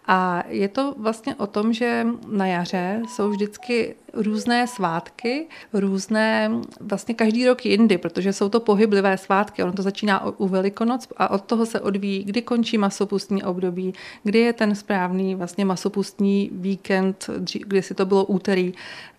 a 0.05 0.43
je 0.48 0.67
to 0.67 0.95
vlastně 0.98 1.36
o 1.36 1.48
tom, 1.48 1.74
že 1.74 2.07
na 2.27 2.48
jaře 2.48 3.01
jsou 3.07 3.29
vždycky 3.29 3.95
různé 4.13 4.67
svátky, 4.67 5.48
různé, 5.74 6.51
vlastně 6.79 7.13
každý 7.13 7.48
rok 7.48 7.65
jindy, 7.65 7.98
protože 7.98 8.33
jsou 8.33 8.42
to 8.50 8.59
pohyblivé 8.59 9.17
svátky. 9.17 9.63
Ono 9.63 9.73
to 9.73 9.81
začíná 9.81 10.25
u 10.39 10.47
Velikonoc 10.47 11.07
a 11.17 11.29
od 11.31 11.41
toho 11.41 11.65
se 11.65 11.79
odvíjí, 11.79 12.23
kdy 12.23 12.41
končí 12.41 12.77
masopustní 12.77 13.43
období, 13.43 13.93
kdy 14.23 14.39
je 14.39 14.53
ten 14.53 14.75
správný 14.75 15.35
vlastně 15.35 15.65
masopustní 15.65 16.50
víkend, 16.53 17.29
kdy 17.67 17.81
si 17.81 17.93
to 17.93 18.05
bylo 18.05 18.25
úterý, 18.25 18.73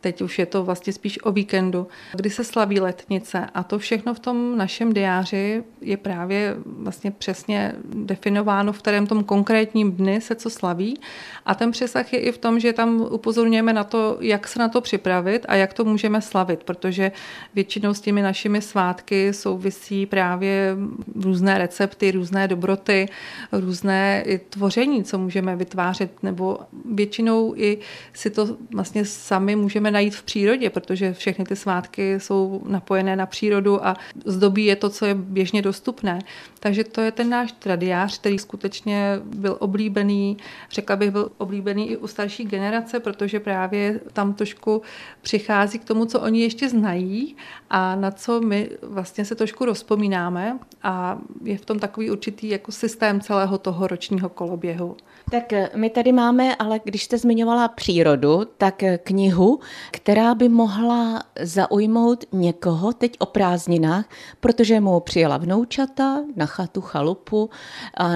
teď 0.04 0.22
už 0.22 0.38
je 0.38 0.46
to 0.46 0.64
vlastně 0.64 0.92
spíš 0.92 1.24
o 1.24 1.32
víkendu, 1.32 1.86
kdy 2.12 2.30
se 2.30 2.44
slaví 2.44 2.80
letnice? 2.80 3.46
A 3.54 3.62
to 3.62 3.78
všechno 3.78 4.14
v 4.14 4.18
tom 4.18 4.58
našem 4.58 4.92
diáři 4.92 5.64
je 5.80 5.96
právě 5.96 6.56
vlastně 6.66 7.10
přesně 7.10 7.72
definováno, 7.84 8.72
v 8.72 8.78
kterém 8.78 9.06
tom 9.06 9.24
konkrétním 9.24 9.92
dny 9.92 10.20
se 10.20 10.34
co 10.34 10.50
slaví. 10.50 11.00
A 11.46 11.54
ten 11.54 11.70
přesah 11.70 12.12
je 12.12 12.18
i 12.18 12.32
v 12.32 12.38
tom, 12.38 12.60
že 12.60 12.72
tam 12.72 13.00
upozorňujeme 13.00 13.72
na 13.72 13.84
to, 13.84 14.16
jak 14.20 14.48
se 14.48 14.58
na 14.58 14.68
to 14.68 14.80
připravit 14.80 15.46
a 15.48 15.54
jak 15.54 15.72
to 15.72 15.84
můžeme 15.84 16.20
slavit, 16.20 16.64
protože 16.64 17.12
většinou 17.54 17.94
s 17.94 18.00
těmi 18.00 18.22
našimi 18.22 18.60
svátky 18.60 19.32
souvisí 19.32 20.06
právě 20.06 20.76
různé 21.14 21.58
recepty, 21.58 22.10
různé 22.10 22.48
dobroty, 22.48 23.08
různé 23.52 24.22
i 24.26 24.38
tvoření, 24.38 25.04
co 25.04 25.18
můžeme 25.18 25.56
vytvářet, 25.56 26.22
nebo 26.22 26.58
většinou 26.92 27.54
i 27.56 27.78
si 28.12 28.30
to 28.30 28.56
vlastně 28.74 29.04
sami 29.04 29.56
můžeme 29.56 29.93
najít 29.94 30.14
v 30.14 30.22
přírodě, 30.22 30.70
protože 30.70 31.12
všechny 31.12 31.44
ty 31.44 31.56
svátky 31.56 32.20
jsou 32.20 32.62
napojené 32.66 33.16
na 33.16 33.26
přírodu 33.26 33.86
a 33.86 33.96
zdobí 34.24 34.64
je 34.64 34.76
to, 34.76 34.90
co 34.90 35.06
je 35.06 35.14
běžně 35.14 35.62
dostupné. 35.62 36.18
Takže 36.60 36.84
to 36.84 37.00
je 37.00 37.12
ten 37.12 37.30
náš 37.30 37.52
tradiář, 37.52 38.18
který 38.18 38.38
skutečně 38.38 39.20
byl 39.24 39.56
oblíbený, 39.60 40.36
řekla 40.70 40.96
bych, 40.96 41.10
byl 41.10 41.30
oblíbený 41.38 41.90
i 41.90 41.96
u 41.96 42.06
starší 42.06 42.44
generace, 42.44 43.00
protože 43.00 43.40
právě 43.40 44.00
tam 44.12 44.34
trošku 44.34 44.82
přichází 45.22 45.78
k 45.78 45.84
tomu, 45.84 46.04
co 46.04 46.20
oni 46.20 46.42
ještě 46.42 46.68
znají 46.68 47.36
a 47.70 47.96
na 47.96 48.10
co 48.10 48.40
my 48.40 48.70
vlastně 48.82 49.24
se 49.24 49.34
trošku 49.34 49.64
rozpomínáme 49.64 50.58
a 50.82 51.18
je 51.44 51.58
v 51.58 51.64
tom 51.64 51.78
takový 51.78 52.10
určitý 52.10 52.48
jako 52.48 52.72
systém 52.72 53.20
celého 53.20 53.58
toho 53.58 53.86
ročního 53.86 54.28
koloběhu. 54.28 54.96
Tak 55.30 55.52
eh, 55.52 55.70
my 55.74 55.90
tady 55.90 56.12
máme, 56.12 56.56
ale 56.56 56.80
když 56.84 57.04
jste 57.04 57.18
zmiňovala 57.18 57.68
přírodu, 57.68 58.44
tak 58.58 58.82
eh, 58.82 58.98
knihu, 58.98 59.60
která 59.90 60.34
by 60.34 60.48
mohla 60.48 61.22
zaujmout 61.40 62.24
někoho 62.32 62.92
teď 62.92 63.16
o 63.18 63.26
prázdninách, 63.26 64.04
protože 64.40 64.80
mu 64.80 65.00
přijela 65.00 65.36
vnoučata 65.36 66.22
na 66.36 66.46
chatu, 66.46 66.80
chalupu, 66.80 67.50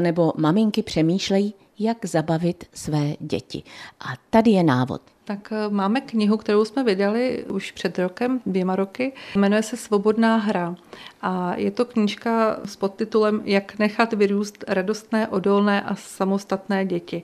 nebo 0.01 0.33
maminky 0.37 0.83
přemýšlejí, 0.83 1.55
jak 1.79 2.05
zabavit 2.05 2.65
své 2.73 3.15
děti. 3.21 3.63
A 4.01 4.05
tady 4.31 4.51
je 4.51 4.63
návod. 4.63 5.01
Tak 5.25 5.53
eh, 5.53 5.69
máme 5.69 6.01
knihu, 6.01 6.37
kterou 6.37 6.65
jsme 6.65 6.85
vydali 6.85 7.45
už 7.45 7.73
před 7.73 7.99
rokem, 7.99 8.41
dvěma 8.47 8.77
roky. 8.77 9.13
Jmenuje 9.37 9.63
se 9.63 9.77
Svobodná 9.77 10.37
hra. 10.37 10.77
A 11.23 11.55
je 11.55 11.71
to 11.71 11.85
knížka 11.85 12.61
s 12.65 12.77
podtitulem 12.77 13.43
Jak 13.45 13.79
nechat 13.79 14.13
vyrůst 14.13 14.65
radostné, 14.69 15.29
odolné 15.29 15.83
a 15.83 15.95
samostatné 15.95 16.85
děti. 16.85 17.23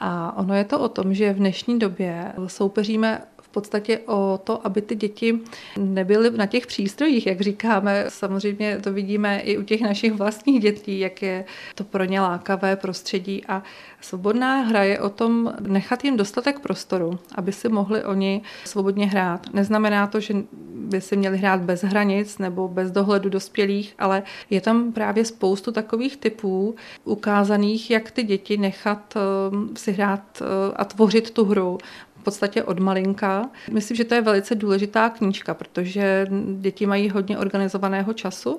A 0.00 0.36
ono 0.36 0.54
je 0.54 0.64
to 0.64 0.80
o 0.80 0.88
tom, 0.88 1.14
že 1.14 1.32
v 1.32 1.36
dnešní 1.36 1.78
době 1.78 2.32
soupeříme 2.46 3.22
podstatě 3.54 3.98
o 4.06 4.40
to, 4.44 4.66
aby 4.66 4.82
ty 4.82 4.94
děti 4.94 5.38
nebyly 5.78 6.30
na 6.30 6.46
těch 6.46 6.66
přístrojích, 6.66 7.26
jak 7.26 7.40
říkáme. 7.40 8.04
Samozřejmě 8.08 8.78
to 8.82 8.92
vidíme 8.92 9.40
i 9.40 9.58
u 9.58 9.62
těch 9.62 9.80
našich 9.80 10.12
vlastních 10.12 10.60
dětí, 10.60 11.00
jak 11.00 11.22
je 11.22 11.44
to 11.74 11.84
pro 11.84 12.04
ně 12.04 12.20
lákavé 12.20 12.76
prostředí 12.76 13.44
a 13.48 13.62
svobodná 14.00 14.60
hra 14.60 14.82
je 14.82 15.00
o 15.00 15.10
tom 15.10 15.54
nechat 15.60 16.04
jim 16.04 16.16
dostatek 16.16 16.58
prostoru, 16.60 17.18
aby 17.34 17.52
si 17.52 17.68
mohli 17.68 18.04
oni 18.04 18.42
svobodně 18.64 19.06
hrát. 19.06 19.46
Neznamená 19.52 20.06
to, 20.06 20.20
že 20.20 20.34
by 20.74 21.00
si 21.00 21.16
měli 21.16 21.38
hrát 21.38 21.60
bez 21.60 21.82
hranic 21.82 22.38
nebo 22.38 22.68
bez 22.68 22.90
dohledu 22.90 23.28
dospělých, 23.28 23.94
ale 23.98 24.22
je 24.50 24.60
tam 24.60 24.92
právě 24.92 25.24
spoustu 25.24 25.72
takových 25.72 26.16
typů 26.16 26.74
ukázaných, 27.04 27.90
jak 27.90 28.10
ty 28.10 28.22
děti 28.22 28.56
nechat 28.56 29.14
um, 29.16 29.76
si 29.76 29.92
hrát 29.92 30.22
uh, 30.40 30.46
a 30.76 30.84
tvořit 30.84 31.30
tu 31.30 31.44
hru 31.44 31.78
podstatě 32.24 32.62
od 32.62 32.78
malinka. 32.78 33.50
Myslím, 33.70 33.96
že 33.96 34.04
to 34.04 34.14
je 34.14 34.22
velice 34.22 34.54
důležitá 34.54 35.08
knížka, 35.08 35.54
protože 35.54 36.26
děti 36.60 36.86
mají 36.86 37.10
hodně 37.10 37.38
organizovaného 37.38 38.12
času 38.12 38.56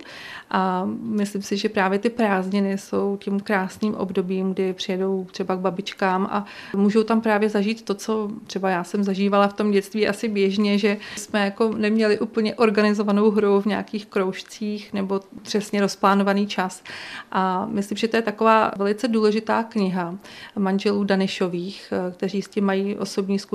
a 0.50 0.86
myslím 1.02 1.42
si, 1.42 1.58
že 1.58 1.70
právě 1.70 2.00
ty 2.00 2.10
prázdniny 2.10 2.78
jsou 2.78 3.18
tím 3.22 3.40
krásným 3.40 3.96
obdobím, 3.96 4.54
kdy 4.54 4.74
přijedou 4.74 5.28
třeba 5.32 5.56
k 5.56 5.60
babičkám 5.60 6.28
a 6.32 6.46
můžou 6.76 7.04
tam 7.04 7.22
právě 7.22 7.50
zažít 7.50 7.82
to, 7.82 7.94
co 7.94 8.30
třeba 8.48 8.70
já 8.70 8.84
jsem 8.84 9.04
zažívala 9.04 9.48
v 9.48 9.54
tom 9.54 9.72
dětství 9.72 10.08
asi 10.08 10.28
běžně, 10.28 10.78
že 10.78 10.98
jsme 11.16 11.46
jako 11.46 11.74
neměli 11.78 12.20
úplně 12.20 12.56
organizovanou 12.56 13.32
hru 13.32 13.62
v 13.62 13.66
nějakých 13.66 14.06
kroužcích 14.06 14.94
nebo 14.94 15.20
přesně 15.42 15.82
rozplánovaný 15.82 16.48
čas. 16.48 16.84
A 17.32 17.66
myslím, 17.66 17.98
že 17.98 18.08
to 18.08 18.16
je 18.18 18.22
taková 18.22 18.72
velice 18.78 19.08
důležitá 19.08 19.64
kniha 19.64 20.16
manželů 20.58 21.04
Danišových, 21.04 21.94
kteří 22.18 22.42
s 22.42 22.48
tím 22.48 22.66
mají 22.66 22.96
osobní 22.96 23.40
zkušenost 23.40 23.55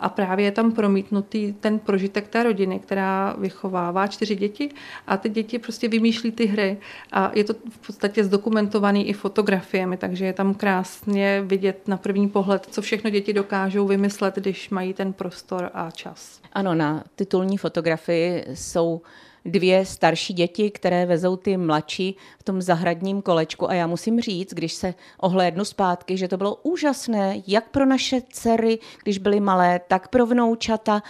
a 0.00 0.08
právě 0.08 0.44
je 0.44 0.52
tam 0.52 0.72
promítnutý 0.72 1.52
ten 1.52 1.78
prožitek 1.78 2.28
té 2.28 2.42
rodiny, 2.42 2.78
která 2.78 3.34
vychovává 3.38 4.06
čtyři 4.06 4.36
děti 4.36 4.70
a 5.06 5.16
ty 5.16 5.28
děti 5.28 5.58
prostě 5.58 5.88
vymýšlí 5.88 6.32
ty 6.32 6.46
hry 6.46 6.78
a 7.12 7.30
je 7.34 7.44
to 7.44 7.54
v 7.54 7.86
podstatě 7.86 8.24
zdokumentovaný 8.24 9.08
i 9.08 9.12
fotografiemi, 9.12 9.96
takže 9.96 10.24
je 10.24 10.32
tam 10.32 10.54
krásně 10.54 11.42
vidět 11.46 11.88
na 11.88 11.96
první 11.96 12.28
pohled, 12.28 12.66
co 12.70 12.82
všechno 12.82 13.10
děti 13.10 13.32
dokážou 13.32 13.86
vymyslet, 13.86 14.34
když 14.34 14.70
mají 14.70 14.94
ten 14.94 15.12
prostor 15.12 15.70
a 15.74 15.90
čas. 15.90 16.40
Ano, 16.52 16.74
na 16.74 17.04
titulní 17.14 17.58
fotografii 17.58 18.44
jsou 18.54 19.02
dvě 19.44 19.86
starší 19.86 20.34
děti, 20.34 20.70
které 20.70 21.06
vezou 21.06 21.36
ty 21.36 21.56
mladší 21.56 22.16
v 22.38 22.42
tom 22.42 22.62
zahradním 22.62 23.22
kolečku. 23.22 23.70
A 23.70 23.74
já 23.74 23.86
musím 23.86 24.20
říct, 24.20 24.54
když 24.54 24.72
se 24.72 24.94
ohlédnu 25.20 25.64
zpátky, 25.64 26.16
že 26.16 26.28
to 26.28 26.36
bylo 26.36 26.54
úžasné, 26.54 27.42
jak 27.46 27.70
pro 27.70 27.86
naše 27.86 28.20
dcery, 28.32 28.78
když 29.02 29.18
byly 29.18 29.40
malé, 29.40 29.80
tak 29.88 30.08
pro 30.08 30.26
vnoučata. 30.26 31.02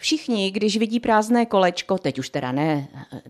Všichni, 0.00 0.50
když 0.50 0.76
vidí 0.76 1.00
prázdné 1.00 1.46
kolečko, 1.46 1.98
teď 1.98 2.18
už 2.18 2.30
teda 2.30 2.52
ne 2.52 2.88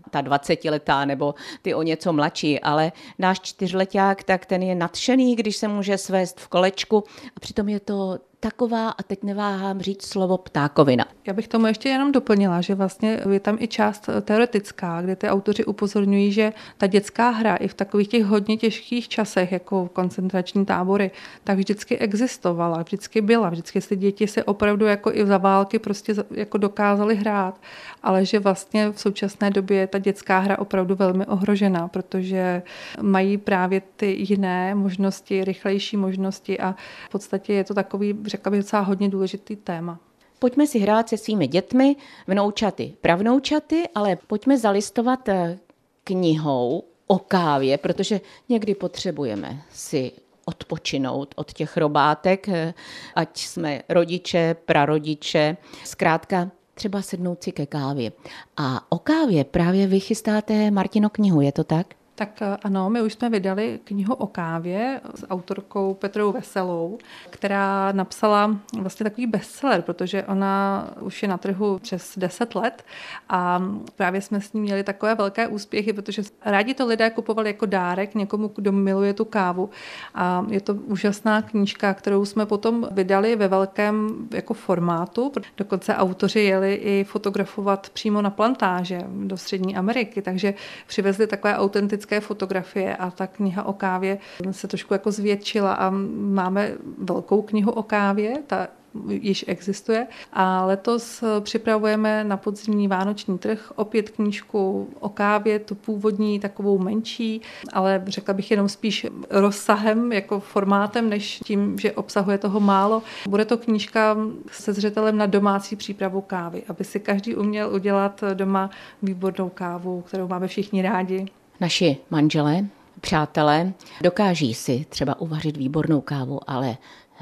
ta 0.09 0.21
20-letá 0.21 1.05
nebo 1.05 1.35
ty 1.61 1.73
o 1.73 1.81
něco 1.81 2.13
mladší, 2.13 2.59
ale 2.59 2.91
náš 3.19 3.39
čtyřleták, 3.39 4.23
tak 4.23 4.45
ten 4.45 4.63
je 4.63 4.75
nadšený, 4.75 5.35
když 5.35 5.57
se 5.57 5.67
může 5.67 5.97
svést 5.97 6.39
v 6.39 6.47
kolečku 6.47 7.03
a 7.35 7.39
přitom 7.39 7.69
je 7.69 7.79
to 7.79 8.17
taková, 8.39 8.89
a 8.89 9.03
teď 9.03 9.23
neváhám 9.23 9.81
říct 9.81 10.05
slovo 10.05 10.37
ptákovina. 10.37 11.05
Já 11.27 11.33
bych 11.33 11.47
tomu 11.47 11.67
ještě 11.67 11.89
jenom 11.89 12.11
doplnila, 12.11 12.61
že 12.61 12.75
vlastně 12.75 13.19
je 13.31 13.39
tam 13.39 13.57
i 13.59 13.67
část 13.67 14.09
teoretická, 14.21 15.01
kde 15.01 15.15
ty 15.15 15.29
autoři 15.29 15.65
upozorňují, 15.65 16.31
že 16.31 16.53
ta 16.77 16.87
dětská 16.87 17.29
hra 17.29 17.55
i 17.55 17.67
v 17.67 17.73
takových 17.73 18.07
těch 18.07 18.25
hodně 18.25 18.57
těžkých 18.57 19.09
časech, 19.09 19.51
jako 19.51 19.89
koncentrační 19.93 20.65
tábory, 20.65 21.11
tak 21.43 21.57
vždycky 21.57 21.97
existovala, 21.97 22.83
vždycky 22.83 23.21
byla, 23.21 23.49
vždycky 23.49 23.81
ty 23.81 23.95
děti 23.95 24.27
se 24.27 24.43
opravdu 24.43 24.85
jako 24.85 25.13
i 25.13 25.25
za 25.25 25.37
války 25.37 25.79
prostě 25.79 26.15
jako 26.31 26.57
dokázali 26.57 27.15
hrát, 27.15 27.61
ale 28.03 28.25
že 28.25 28.39
vlastně 28.39 28.89
v 28.89 28.99
současné 28.99 29.51
době 29.51 29.77
je 29.77 29.87
ta 29.87 29.99
dětská 29.99 30.39
hra 30.39 30.59
opravdu 30.59 30.95
velmi 30.95 31.25
ohrožená, 31.25 31.87
protože 31.87 32.61
mají 33.01 33.37
právě 33.37 33.81
ty 33.95 34.15
jiné 34.19 34.75
možnosti, 34.75 35.43
rychlejší 35.43 35.97
možnosti 35.97 36.59
a 36.59 36.75
v 37.07 37.11
podstatě 37.11 37.53
je 37.53 37.63
to 37.63 37.73
takový 37.73 38.13
řekla 38.29 38.51
bych, 38.51 38.59
docela 38.59 38.81
hodně 38.81 39.09
důležitý 39.09 39.55
téma. 39.55 39.99
Pojďme 40.39 40.67
si 40.67 40.79
hrát 40.79 41.09
se 41.09 41.17
svými 41.17 41.47
dětmi, 41.47 41.95
vnoučaty, 42.27 42.93
pravnoučaty, 43.01 43.83
ale 43.95 44.17
pojďme 44.27 44.57
zalistovat 44.57 45.29
eh, 45.29 45.59
knihou 46.03 46.83
o 47.07 47.19
kávě, 47.19 47.77
protože 47.77 48.21
někdy 48.49 48.75
potřebujeme 48.75 49.61
si 49.71 50.11
odpočinout 50.45 51.33
od 51.37 51.53
těch 51.53 51.77
robátek, 51.77 52.49
eh, 52.49 52.73
ať 53.15 53.37
jsme 53.37 53.81
rodiče, 53.89 54.55
prarodiče, 54.65 55.57
zkrátka 55.85 56.51
třeba 56.73 57.01
sednout 57.01 57.43
si 57.43 57.51
ke 57.51 57.65
kávě. 57.65 58.11
A 58.57 58.91
o 58.91 58.99
kávě 58.99 59.43
právě 59.43 59.87
vy 59.87 59.99
chystáte 59.99 60.71
Martino 60.71 61.09
knihu, 61.09 61.41
je 61.41 61.51
to 61.51 61.63
tak? 61.63 61.98
Tak 62.19 62.41
eh, 62.41 62.57
ano, 62.63 62.89
my 62.89 63.01
už 63.01 63.13
jsme 63.13 63.29
vydali 63.29 63.79
knihu 63.83 64.13
o 64.13 64.27
kávě 64.27 65.01
s 65.15 65.27
autorkou 65.29 65.93
Petrou 65.93 66.31
Veselou, 66.31 66.97
která 67.29 67.91
napsala 67.91 68.59
vlastně 68.79 69.03
takový 69.03 69.27
bestseller, 69.27 69.81
protože 69.81 70.23
ona 70.23 70.85
už 70.99 71.23
je 71.23 71.29
na 71.29 71.37
trhu 71.37 71.79
přes 71.79 72.13
10 72.17 72.55
let 72.55 72.83
a 73.29 73.63
právě 73.95 74.21
jsme 74.21 74.41
s 74.41 74.53
ní 74.53 74.61
měli 74.61 74.83
takové 74.83 75.15
velké 75.15 75.47
úspěchy, 75.47 75.93
protože 75.93 76.21
rádi 76.45 76.73
to 76.73 76.85
lidé 76.85 77.09
kupovali 77.09 77.49
jako 77.49 77.65
dárek 77.65 78.15
někomu, 78.15 78.51
kdo 78.55 78.71
miluje 78.71 79.13
tu 79.13 79.25
kávu. 79.25 79.69
A 80.15 80.45
je 80.49 80.61
to 80.61 80.73
úžasná 80.73 81.41
knížka, 81.41 81.93
kterou 81.93 82.25
jsme 82.25 82.45
potom 82.45 82.87
vydali 82.91 83.35
ve 83.35 83.47
velkém 83.47 84.27
jako 84.33 84.53
formátu. 84.53 85.31
Dokonce 85.57 85.95
autoři 85.95 86.39
jeli 86.39 86.73
i 86.73 87.03
fotografovat 87.03 87.89
přímo 87.89 88.21
na 88.21 88.29
plantáže 88.29 89.01
do 89.25 89.37
Střední 89.37 89.75
Ameriky, 89.77 90.21
takže 90.21 90.53
přivezli 90.87 91.27
takové 91.27 91.57
autentické 91.57 92.08
hezké 92.09 92.19
fotografie 92.27 92.95
a 92.95 93.11
ta 93.11 93.27
kniha 93.27 93.63
o 93.63 93.73
kávě 93.73 94.17
se 94.51 94.67
trošku 94.67 94.93
jako 94.93 95.11
zvětšila 95.11 95.73
a 95.73 95.89
máme 96.15 96.73
velkou 96.97 97.41
knihu 97.41 97.71
o 97.71 97.83
kávě, 97.83 98.33
ta 98.47 98.67
již 99.09 99.45
existuje. 99.47 100.07
A 100.33 100.65
letos 100.65 101.23
připravujeme 101.39 102.23
na 102.23 102.37
podzimní 102.37 102.87
vánoční 102.87 103.37
trh 103.37 103.71
opět 103.75 104.09
knížku 104.09 104.87
o 104.99 105.09
kávě, 105.09 105.59
tu 105.59 105.75
původní, 105.75 106.39
takovou 106.39 106.77
menší, 106.79 107.41
ale 107.73 108.03
řekla 108.07 108.33
bych 108.33 108.51
jenom 108.51 108.69
spíš 108.69 109.05
rozsahem, 109.29 110.11
jako 110.11 110.39
formátem, 110.39 111.09
než 111.09 111.39
tím, 111.45 111.79
že 111.79 111.91
obsahuje 111.91 112.37
toho 112.37 112.59
málo. 112.59 113.01
Bude 113.27 113.45
to 113.45 113.57
knížka 113.57 114.17
se 114.51 114.73
zřetelem 114.73 115.17
na 115.17 115.25
domácí 115.25 115.75
přípravu 115.75 116.21
kávy, 116.21 116.63
aby 116.67 116.83
si 116.83 116.99
každý 116.99 117.35
uměl 117.35 117.69
udělat 117.73 118.23
doma 118.33 118.69
výbornou 119.01 119.49
kávu, 119.49 120.01
kterou 120.01 120.27
máme 120.27 120.47
všichni 120.47 120.81
rádi 120.81 121.25
naši 121.59 121.97
manželé, 122.09 122.65
přátelé, 123.01 123.73
dokáží 124.01 124.53
si 124.53 124.85
třeba 124.89 125.21
uvařit 125.21 125.57
výbornou 125.57 126.01
kávu, 126.01 126.39
ale 126.47 126.77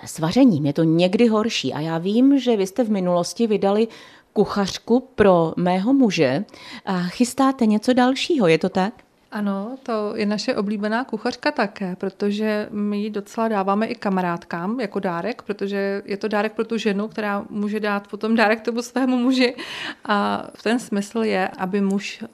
s 0.06 0.19
vařením 0.19 0.65
je 0.65 0.73
to 0.73 0.84
někdy 0.84 1.28
horší. 1.28 1.73
A 1.73 1.80
já 1.80 1.97
vím, 1.97 2.39
že 2.39 2.58
vy 2.58 2.67
jste 2.67 2.84
v 2.84 2.91
minulosti 2.91 3.47
vydali 3.47 3.88
kuchařku 4.34 5.00
pro 5.15 5.54
mého 5.56 5.93
muže 5.93 6.45
a 6.86 7.04
chystáte 7.04 7.65
něco 7.65 7.93
dalšího, 7.93 8.47
je 8.47 8.58
to 8.58 8.69
tak? 8.69 9.07
Ano, 9.31 9.77
to 9.83 10.13
je 10.15 10.25
naše 10.25 10.55
oblíbená 10.55 11.03
kuchařka 11.03 11.51
také, 11.51 11.95
protože 11.95 12.67
my 12.71 12.97
ji 12.97 13.09
docela 13.09 13.47
dáváme 13.47 13.85
i 13.85 13.95
kamarádkám 13.95 14.79
jako 14.79 14.99
dárek, 14.99 15.41
protože 15.41 16.01
je 16.05 16.17
to 16.17 16.27
dárek 16.27 16.53
pro 16.53 16.65
tu 16.65 16.77
ženu, 16.77 17.07
která 17.07 17.45
může 17.49 17.79
dát 17.79 18.07
potom 18.07 18.35
dárek 18.35 18.61
tomu 18.61 18.81
svému 18.81 19.17
muži. 19.17 19.55
A 20.05 20.47
ten 20.63 20.79
smysl 20.79 21.23
je, 21.23 21.47
aby 21.47 21.81
muž 21.81 22.23
eh, 22.23 22.27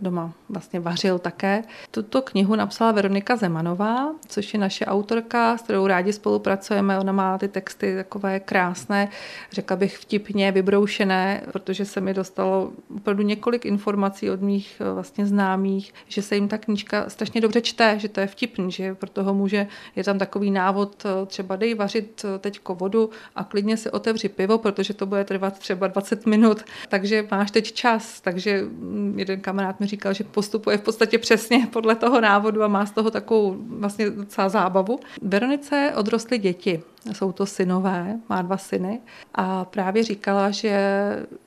doma 0.00 0.32
vlastně 0.48 0.80
vařil 0.80 1.18
také. 1.18 1.62
Tuto 1.90 2.22
knihu 2.22 2.54
napsala 2.54 2.92
Veronika 2.92 3.36
Zemanová, 3.36 4.14
což 4.28 4.54
je 4.54 4.60
naše 4.60 4.86
autorka, 4.86 5.56
s 5.56 5.62
kterou 5.62 5.86
rádi 5.86 6.12
spolupracujeme. 6.12 6.98
Ona 6.98 7.12
má 7.12 7.38
ty 7.38 7.48
texty 7.48 7.96
takové 7.96 8.40
krásné, 8.40 9.08
řekla 9.52 9.76
bych 9.76 9.98
vtipně 9.98 10.52
vybroušené, 10.52 11.42
protože 11.52 11.84
se 11.84 12.00
mi 12.00 12.14
dostalo 12.14 12.72
opravdu 12.96 13.22
několik 13.22 13.66
informací 13.66 14.30
od 14.30 14.42
mých 14.42 14.80
eh, 14.80 14.92
vlastně 14.94 15.26
známých, 15.26 15.94
že 16.08 16.22
se 16.22 16.37
jim 16.38 16.48
ta 16.48 16.58
knížka 16.58 17.10
strašně 17.10 17.40
dobře 17.40 17.60
čte, 17.60 17.98
že 17.98 18.08
to 18.08 18.20
je 18.20 18.26
vtipný, 18.26 18.72
že 18.72 18.94
pro 18.94 19.10
toho 19.10 19.34
může, 19.34 19.66
je 19.96 20.04
tam 20.04 20.18
takový 20.18 20.50
návod, 20.50 21.04
eh, 21.04 21.26
třeba 21.26 21.56
dej 21.56 21.74
vařit 21.74 22.24
eh, 22.24 22.38
teďko 22.38 22.74
vodu 22.74 23.10
a 23.36 23.44
klidně 23.44 23.76
si 23.76 23.90
otevři 23.90 24.28
pivo, 24.28 24.58
protože 24.58 24.94
to 24.94 25.06
bude 25.06 25.24
trvat 25.24 25.58
třeba 25.58 25.86
20 25.86 26.26
minut, 26.26 26.64
takže 26.88 27.26
máš 27.30 27.50
teď 27.50 27.72
čas. 27.72 28.20
Takže 28.20 28.62
mm, 28.62 29.14
jeden 29.18 29.40
kamarád 29.40 29.80
mi 29.80 29.86
říkal, 29.86 30.12
že 30.14 30.24
postupuje 30.24 30.78
v 30.78 30.82
podstatě 30.82 31.18
přesně 31.18 31.66
podle 31.72 31.94
toho 31.94 32.20
návodu 32.20 32.62
a 32.62 32.68
má 32.68 32.86
z 32.86 32.90
toho 32.90 33.10
takovou 33.10 33.56
vlastně 33.68 34.10
docela 34.10 34.48
zábavu. 34.48 35.00
Veronice 35.22 35.92
odrostly 35.96 36.38
děti 36.38 36.82
jsou 37.14 37.32
to 37.32 37.46
synové, 37.46 38.16
má 38.28 38.42
dva 38.42 38.56
syny 38.56 39.00
a 39.34 39.64
právě 39.64 40.02
říkala, 40.02 40.50
že 40.50 40.80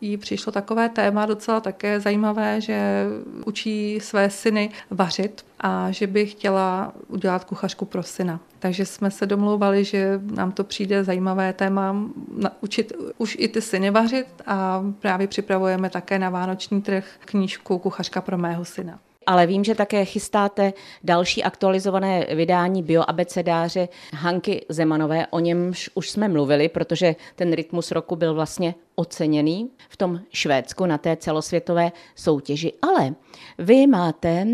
jí 0.02 0.17
přišlo 0.17 0.52
takové 0.52 0.89
téma 0.89 1.26
docela 1.26 1.60
také 1.60 2.00
zajímavé, 2.00 2.62
že 2.62 3.06
učí 3.45 4.00
své 4.00 4.30
syny 4.30 4.69
vařit 4.89 5.45
a 5.60 5.91
že 5.91 6.08
by 6.08 6.26
chtěla 6.26 6.93
udělat 7.08 7.43
kuchařku 7.43 7.86
pro 7.86 8.04
syna. 8.04 8.39
Takže 8.60 8.86
jsme 8.86 9.12
se 9.12 9.26
domlouvali, 9.26 9.86
že 9.86 10.19
nám 10.24 10.52
to 10.52 10.63
přijde 10.63 11.04
zajímavé 11.04 11.54
téma 11.54 11.95
učit 12.62 12.93
už 13.17 13.38
i 13.39 13.47
ty 13.47 13.62
syny 13.62 13.89
vařit 13.89 14.28
a 14.45 14.84
právě 15.00 15.28
připravujeme 15.28 15.89
také 15.89 16.19
na 16.19 16.30
vánoční 16.30 16.82
trh 16.82 17.06
knížku 17.26 17.80
Kuchařka 17.80 18.21
pro 18.21 18.38
mého 18.38 18.65
syna 18.65 19.00
ale 19.25 19.47
vím, 19.47 19.63
že 19.63 19.75
také 19.75 20.05
chystáte 20.05 20.73
další 21.03 21.43
aktualizované 21.43 22.27
vydání 22.36 22.84
bioabecedáře 22.84 23.88
Hanky 24.13 24.65
Zemanové. 24.69 25.27
O 25.27 25.39
němž 25.39 25.89
už 25.93 26.10
jsme 26.10 26.27
mluvili, 26.27 26.69
protože 26.69 27.15
ten 27.36 27.53
rytmus 27.53 27.91
roku 27.91 28.15
byl 28.15 28.34
vlastně 28.34 28.75
oceněný 28.95 29.69
v 29.89 29.97
tom 29.97 30.19
Švédsku 30.29 30.86
na 30.86 30.97
té 30.97 31.15
celosvětové 31.15 31.91
soutěži. 32.15 32.73
Ale 32.81 33.15
vy 33.57 33.88
máte 33.88 34.47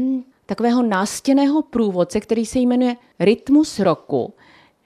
takového 0.45 0.83
nástěného 0.83 1.61
průvodce, 1.61 2.19
který 2.19 2.45
se 2.45 2.59
jmenuje 2.59 2.95
Rytmus 3.19 3.79
roku. 3.79 4.33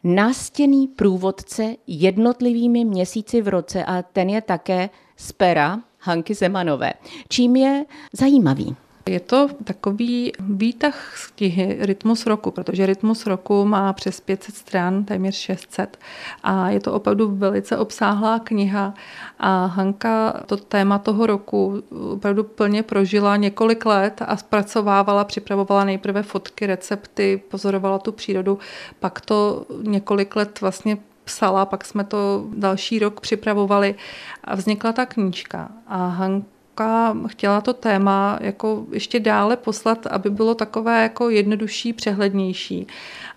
nástěný 0.03 0.87
průvodce 0.87 1.75
jednotlivými 1.87 2.85
měsíci 2.85 3.41
v 3.41 3.47
roce 3.47 3.85
a 3.85 4.01
ten 4.01 4.29
je 4.29 4.41
také 4.41 4.89
z 5.17 5.31
pera 5.31 5.79
Hanky 5.99 6.33
Zemanové. 6.33 6.93
Čím 7.29 7.55
je 7.55 7.85
zajímavý? 8.13 8.75
Je 9.05 9.19
to 9.19 9.49
takový 9.63 10.31
výtah 10.39 11.17
z 11.17 11.27
knihy 11.27 11.77
Rytmus 11.79 12.25
roku, 12.25 12.51
protože 12.51 12.85
Rytmus 12.85 13.25
roku 13.25 13.65
má 13.65 13.93
přes 13.93 14.19
500 14.19 14.55
stran, 14.55 15.03
téměř 15.05 15.35
600 15.35 15.97
a 16.43 16.69
je 16.69 16.79
to 16.79 16.93
opravdu 16.93 17.35
velice 17.35 17.77
obsáhlá 17.77 18.39
kniha 18.39 18.93
a 19.39 19.65
Hanka 19.65 20.43
to 20.45 20.57
téma 20.57 20.97
toho 20.97 21.25
roku 21.25 21.83
opravdu 22.13 22.43
plně 22.43 22.83
prožila 22.83 23.35
několik 23.35 23.85
let 23.85 24.21
a 24.25 24.37
zpracovávala, 24.37 25.23
připravovala 25.23 25.83
nejprve 25.83 26.23
fotky, 26.23 26.65
recepty, 26.65 27.41
pozorovala 27.51 27.99
tu 27.99 28.11
přírodu, 28.11 28.59
pak 28.99 29.21
to 29.21 29.65
několik 29.81 30.35
let 30.35 30.61
vlastně 30.61 30.97
psala, 31.23 31.65
pak 31.65 31.85
jsme 31.85 32.03
to 32.03 32.45
další 32.55 32.99
rok 32.99 33.21
připravovali 33.21 33.95
a 34.43 34.55
vznikla 34.55 34.91
ta 34.91 35.05
knížka. 35.05 35.71
A 35.87 36.07
Hanka 36.07 36.60
Hanka 36.79 37.27
chtěla 37.27 37.61
to 37.61 37.73
téma 37.73 38.39
jako 38.41 38.85
ještě 38.91 39.19
dále 39.19 39.57
poslat, 39.57 40.07
aby 40.07 40.29
bylo 40.29 40.55
takové 40.55 41.03
jako 41.03 41.29
jednodušší, 41.29 41.93
přehlednější. 41.93 42.87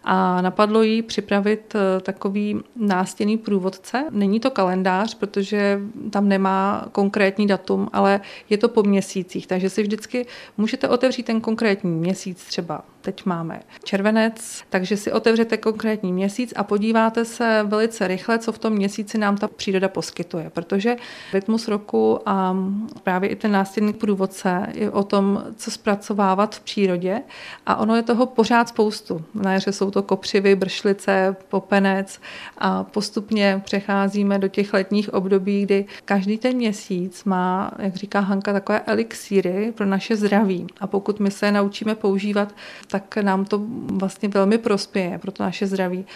A 0.05 0.43
napadlo 0.43 0.83
jí 0.83 1.03
připravit 1.03 1.75
eh, 1.75 2.01
takový 2.01 2.61
nástěný 2.77 3.39
průvodce. 3.39 4.05
Není 4.11 4.41
to 4.41 4.51
kalendář, 4.51 5.15
protože 5.15 5.81
tam 6.11 6.29
nemá 6.29 6.87
konkrétní 6.93 7.47
datum, 7.47 7.89
ale 7.93 8.21
je 8.51 8.59
to 8.59 8.69
po 8.69 8.83
měsících, 8.83 9.47
takže 9.47 9.71
si 9.71 9.83
vždycky 9.83 10.27
můžete 10.57 10.89
otevřít 10.89 11.27
ten 11.27 11.41
konkrétní 11.41 11.91
měsíc, 11.91 12.45
třeba. 12.45 12.85
Teď 13.01 13.27
máme 13.27 13.61
červenec, 13.85 14.63
takže 14.71 14.97
si 14.97 15.13
otevřete 15.13 15.57
konkrétní 15.57 16.13
měsíc 16.13 16.53
a 16.57 16.65
podíváte 16.65 17.25
se 17.25 17.65
velice 17.67 18.09
rychle, 18.09 18.39
co 18.39 18.53
v 18.53 18.59
tom 18.59 18.73
měsíci 18.73 19.19
nám 19.19 19.37
ta 19.37 19.49
příroda 19.49 19.89
poskytuje, 19.89 20.51
protože 20.51 20.97
rytmus 21.33 21.69
roku 21.69 22.21
a 22.27 22.57
právě 23.03 23.24
i 23.27 23.37
ten 23.37 23.53
nástěnný 23.53 23.93
průvodce 23.93 24.67
je 24.75 24.91
o 24.91 25.03
tom, 25.03 25.45
co 25.57 25.71
zpracovávat 25.71 26.55
v 26.55 26.61
přírodě 26.61 27.21
a 27.67 27.77
ono 27.77 27.97
je 27.97 28.03
toho 28.03 28.27
pořád 28.27 28.69
spoustu. 28.69 29.25
Na 29.35 29.53
jaře 29.53 29.73
jsou 29.73 29.91
to 29.91 30.03
kopřivy, 30.03 30.57
bršlice, 30.57 31.37
popenec 31.49 32.21
a 32.59 32.85
postupně 32.85 33.63
přecházíme 33.65 34.39
do 34.39 34.49
těch 34.49 34.75
letních 34.75 35.15
období, 35.15 35.63
kdy 35.63 35.85
každý 36.05 36.39
ten 36.39 36.57
měsíc 36.57 37.25
má, 37.25 37.71
jak 37.79 37.95
říká 37.95 38.21
Hanka, 38.21 38.53
takové 38.53 38.81
elixíry 38.81 39.73
pro 39.75 39.87
naše 39.87 40.17
zdraví. 40.17 40.67
A 40.81 40.87
pokud 40.87 41.21
my 41.21 41.31
se 41.31 41.53
naučíme 41.53 41.95
používat, 41.95 42.55
tak 42.87 43.17
nám 43.17 43.45
to 43.45 43.63
vlastně 43.87 44.29
velmi 44.29 44.59
prospěje 44.59 45.19
pro 45.19 45.33
to 45.33 45.43
naše 45.43 45.67
zdraví. 45.67 46.07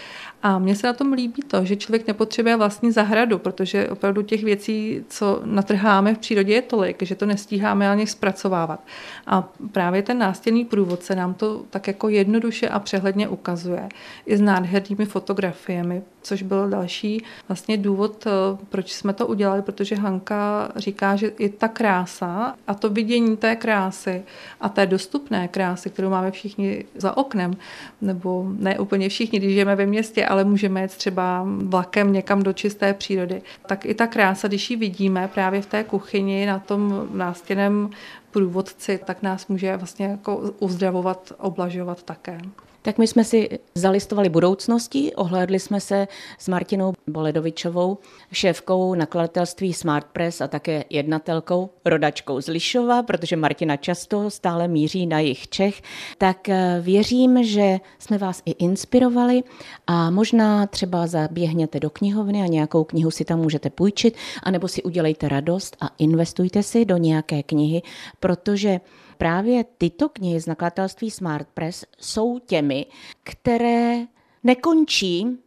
A 0.42 0.58
mně 0.58 0.76
se 0.76 0.86
na 0.86 0.92
tom 0.92 1.12
líbí 1.12 1.42
to, 1.42 1.64
že 1.64 1.76
člověk 1.76 2.06
nepotřebuje 2.06 2.56
vlastní 2.56 2.92
zahradu, 2.92 3.38
protože 3.38 3.88
opravdu 3.88 4.22
těch 4.22 4.44
věcí, 4.44 5.04
co 5.08 5.40
natrháme 5.44 6.14
v 6.14 6.18
přírodě, 6.18 6.54
je 6.54 6.62
tolik, 6.62 6.97
že 7.06 7.14
to 7.14 7.26
nestíháme 7.26 7.90
ani 7.90 8.06
zpracovávat. 8.06 8.80
A 9.26 9.48
právě 9.72 10.02
ten 10.02 10.18
nástěnný 10.18 10.64
průvodce 10.64 11.14
nám 11.14 11.34
to 11.34 11.64
tak 11.70 11.87
jako 11.87 12.08
jednoduše 12.08 12.68
a 12.68 12.78
přehledně 12.78 13.28
ukazuje. 13.28 13.88
I 14.26 14.37
s 14.37 14.40
nádhernými 14.40 15.04
fotografiemi, 15.04 16.02
což 16.28 16.42
byl 16.42 16.68
další 16.68 17.24
vlastně 17.48 17.76
důvod, 17.76 18.26
eh, 18.26 18.30
proč 18.68 18.92
jsme 18.92 19.12
to 19.12 19.26
udělali, 19.26 19.62
protože 19.62 19.96
Hanka 19.96 20.72
říká, 20.76 21.16
že 21.16 21.26
i 21.26 21.48
ta 21.48 21.68
krása 21.68 22.54
a 22.66 22.74
to 22.74 22.90
vidění 22.90 23.36
té 23.36 23.56
krásy 23.56 24.22
a 24.60 24.68
té 24.68 24.86
dostupné 24.86 25.48
krásy, 25.48 25.90
kterou 25.90 26.10
máme 26.10 26.30
všichni 26.30 26.84
za 26.94 27.16
oknem, 27.16 27.56
nebo 28.00 28.46
ne 28.58 28.78
úplně 28.78 29.08
všichni, 29.08 29.38
když 29.38 29.52
žijeme 29.52 29.76
ve 29.76 29.86
městě, 29.86 30.26
ale 30.26 30.44
můžeme 30.44 30.80
jet 30.80 30.96
třeba 30.96 31.46
vlakem 31.46 32.12
někam 32.12 32.42
do 32.42 32.52
čisté 32.52 32.94
přírody, 32.94 33.42
tak 33.66 33.86
i 33.86 33.94
ta 33.94 34.06
krása, 34.06 34.48
když 34.48 34.70
ji 34.70 34.76
vidíme 34.76 35.28
právě 35.34 35.62
v 35.62 35.66
té 35.66 35.84
kuchyni 35.84 36.46
na 36.46 36.58
tom 36.58 37.08
nástěném 37.12 37.90
průvodci, 38.30 39.00
tak 39.04 39.22
nás 39.22 39.46
může 39.46 39.76
vlastně 39.76 40.06
jako 40.06 40.36
uzdravovat, 40.58 41.32
oblažovat 41.38 42.02
také. 42.02 42.40
Tak 42.88 42.98
my 42.98 43.07
jsme 43.07 43.24
si 43.24 43.59
zalistovali 43.74 44.29
budoucnosti, 44.29 45.14
ohlédli 45.14 45.61
jsme 45.61 45.81
se 45.81 46.09
s 46.38 46.48
Martinou 46.48 46.92
Boledovičovou, 47.07 47.98
šéfkou 48.33 48.94
nakladatelství 48.94 49.72
Smart 49.72 50.07
Press 50.12 50.40
a 50.40 50.48
také 50.48 50.85
jednatelkou, 50.90 51.70
rodačkou 51.85 52.40
z 52.40 52.48
Lišova, 52.48 53.03
protože 53.03 53.37
Martina 53.37 53.77
často 53.77 54.31
stále 54.31 54.68
míří 54.68 55.07
na 55.07 55.20
jich 55.20 55.48
Čech, 55.48 55.83
tak 56.18 56.48
eh, 56.48 56.79
věřím, 56.81 57.44
že 57.44 57.81
jsme 57.98 58.18
vás 58.18 58.42
i 58.44 58.51
inspirovali 58.51 59.42
a 59.87 60.11
možná 60.11 60.66
třeba 60.66 61.07
zaběhněte 61.07 61.81
do 61.81 61.90
knihovny 61.90 62.42
a 62.42 62.46
nějakou 62.46 62.85
knihu 62.85 63.11
si 63.11 63.24
tam 63.24 63.38
můžete 63.38 63.70
půjčit, 63.70 64.16
anebo 64.42 64.68
si 64.68 64.83
udělejte 64.83 65.29
radost 65.29 65.77
a 65.81 65.90
investujte 65.98 66.62
si 66.62 66.85
do 66.85 66.96
nějaké 66.96 67.42
knihy, 67.42 67.83
protože 68.20 68.81
právě 69.18 69.64
tyto 69.78 70.09
knihy 70.09 70.40
z 70.40 70.46
nakladatelství 70.46 71.11
Smart 71.11 71.48
Press 71.54 71.85
jsou 71.98 72.38
těmi, 72.38 72.87
které 73.22 74.07
nekončí 74.44 75.38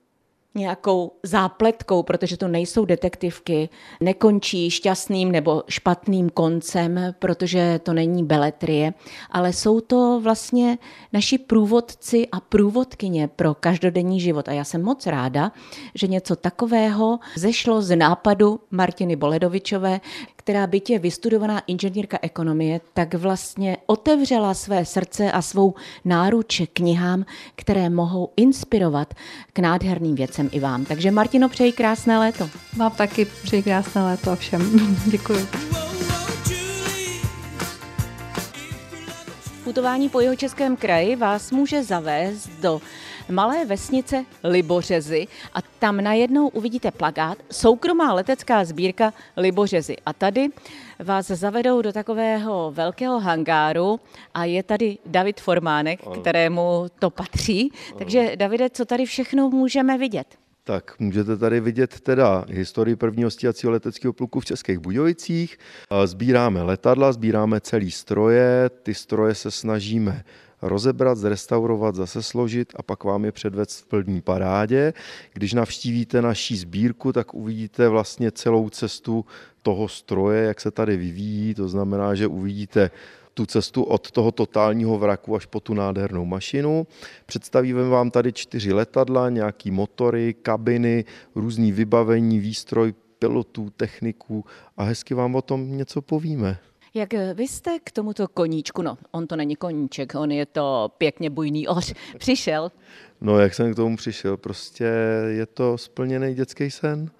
nějakou 0.55 1.11
zápletkou, 1.23 2.03
protože 2.03 2.37
to 2.37 2.47
nejsou 2.47 2.85
detektivky, 2.85 3.69
nekončí 4.01 4.69
šťastným 4.69 5.31
nebo 5.31 5.63
špatným 5.69 6.29
koncem, 6.29 6.99
protože 7.19 7.79
to 7.83 7.93
není 7.93 8.23
beletrie, 8.23 8.93
ale 9.31 9.53
jsou 9.53 9.81
to 9.81 10.19
vlastně 10.23 10.77
naši 11.13 11.37
průvodci 11.37 12.27
a 12.31 12.39
průvodkyně 12.39 13.27
pro 13.27 13.53
každodenní 13.53 14.19
život. 14.19 14.49
A 14.49 14.51
já 14.51 14.63
jsem 14.63 14.83
moc 14.83 15.05
ráda, 15.05 15.51
že 15.95 16.07
něco 16.07 16.35
takového 16.35 17.19
zešlo 17.35 17.81
z 17.81 17.95
nápadu 17.95 18.59
Martiny 18.71 19.15
Boledovičové, 19.15 20.01
která 20.35 20.67
byť 20.67 20.89
je 20.89 20.99
vystudovaná 20.99 21.59
inženýrka 21.67 22.17
ekonomie, 22.21 22.81
tak 22.93 23.13
vlastně 23.13 23.77
otevřela 23.85 24.53
své 24.53 24.85
srdce 24.85 25.31
a 25.31 25.41
svou 25.41 25.73
náruč 26.05 26.61
knihám, 26.73 27.25
které 27.55 27.89
mohou 27.89 28.29
inspirovat 28.37 29.13
k 29.53 29.59
nádherným 29.59 30.15
věcem 30.15 30.40
i 30.51 30.59
vám. 30.59 30.85
Takže 30.85 31.11
Martino, 31.11 31.49
přeji 31.49 31.71
krásné 31.71 32.19
léto. 32.19 32.49
Vám 32.77 32.91
taky 32.91 33.25
přeji 33.25 33.63
krásné 33.63 34.03
léto 34.03 34.31
a 34.31 34.35
všem. 34.35 34.95
Děkuji. 35.05 35.47
Putování 39.63 40.09
po 40.09 40.19
jeho 40.19 40.35
českém 40.35 40.75
kraji 40.75 41.15
vás 41.15 41.51
může 41.51 41.83
zavést 41.83 42.49
do 42.61 42.81
malé 43.31 43.65
vesnice 43.65 44.25
Libořezy 44.43 45.27
a 45.53 45.61
tam 45.79 46.01
najednou 46.01 46.47
uvidíte 46.47 46.91
plagát 46.91 47.37
Soukromá 47.51 48.13
letecká 48.13 48.65
sbírka 48.65 49.13
Libořezy. 49.37 49.95
A 50.05 50.13
tady 50.13 50.47
vás 50.99 51.27
zavedou 51.27 51.81
do 51.81 51.93
takového 51.93 52.71
velkého 52.75 53.19
hangáru 53.19 53.99
a 54.33 54.45
je 54.45 54.63
tady 54.63 54.97
David 55.05 55.41
Formánek, 55.41 55.99
ano. 56.05 56.21
kterému 56.21 56.85
to 56.99 57.09
patří. 57.09 57.71
Ano. 57.89 57.97
Takže 57.97 58.31
Davide, 58.35 58.69
co 58.69 58.85
tady 58.85 59.05
všechno 59.05 59.49
můžeme 59.49 59.97
vidět? 59.97 60.27
Tak 60.63 60.99
můžete 60.99 61.37
tady 61.37 61.59
vidět 61.59 61.99
teda 61.99 62.45
historii 62.49 62.95
prvního 62.95 63.31
stíhacího 63.31 63.71
leteckého 63.71 64.13
pluku 64.13 64.39
v 64.39 64.45
Českých 64.45 64.79
Budějovicích. 64.79 65.57
Sbíráme 66.05 66.63
letadla, 66.63 67.11
sbíráme 67.11 67.61
celý 67.61 67.91
stroje, 67.91 68.69
ty 68.83 68.93
stroje 68.93 69.35
se 69.35 69.51
snažíme 69.51 70.23
rozebrat, 70.61 71.17
zrestaurovat, 71.17 71.95
zase 71.95 72.23
složit 72.23 72.73
a 72.75 72.83
pak 72.83 73.03
vám 73.03 73.25
je 73.25 73.31
předvést 73.31 73.79
v 73.79 73.85
plní 73.85 74.21
parádě. 74.21 74.93
Když 75.33 75.53
navštívíte 75.53 76.21
naší 76.21 76.57
sbírku, 76.57 77.13
tak 77.13 77.33
uvidíte 77.33 77.89
vlastně 77.89 78.31
celou 78.31 78.69
cestu 78.69 79.25
toho 79.61 79.87
stroje, 79.87 80.43
jak 80.43 80.61
se 80.61 80.71
tady 80.71 80.97
vyvíjí. 80.97 81.53
To 81.53 81.69
znamená, 81.69 82.15
že 82.15 82.27
uvidíte 82.27 82.91
tu 83.33 83.45
cestu 83.45 83.83
od 83.83 84.11
toho 84.11 84.31
totálního 84.31 84.97
vraku 84.97 85.35
až 85.35 85.45
po 85.45 85.59
tu 85.59 85.73
nádhernou 85.73 86.25
mašinu. 86.25 86.87
Představíme 87.25 87.89
vám 87.89 88.11
tady 88.11 88.33
čtyři 88.33 88.73
letadla, 88.73 89.29
nějaký 89.29 89.71
motory, 89.71 90.33
kabiny, 90.33 91.05
různý 91.35 91.71
vybavení, 91.71 92.39
výstroj 92.39 92.93
pilotů, 93.19 93.69
techniků 93.69 94.45
a 94.77 94.83
hezky 94.83 95.13
vám 95.13 95.35
o 95.35 95.41
tom 95.41 95.77
něco 95.77 96.01
povíme. 96.01 96.70
Jak 96.93 97.13
vy 97.33 97.47
jste 97.47 97.79
k 97.83 97.91
tomuto 97.91 98.27
koníčku, 98.27 98.81
no 98.81 98.97
on 99.11 99.27
to 99.27 99.35
není 99.35 99.55
koníček, 99.55 100.15
on 100.15 100.31
je 100.31 100.45
to 100.45 100.91
pěkně 100.97 101.29
bujný 101.29 101.67
oř, 101.67 101.93
přišel? 102.17 102.71
No 103.21 103.39
jak 103.39 103.53
jsem 103.53 103.73
k 103.73 103.75
tomu 103.75 103.97
přišel, 103.97 104.37
prostě 104.37 104.91
je 105.27 105.45
to 105.45 105.77
splněný 105.77 106.33
dětský 106.33 106.71
sen. 106.71 107.11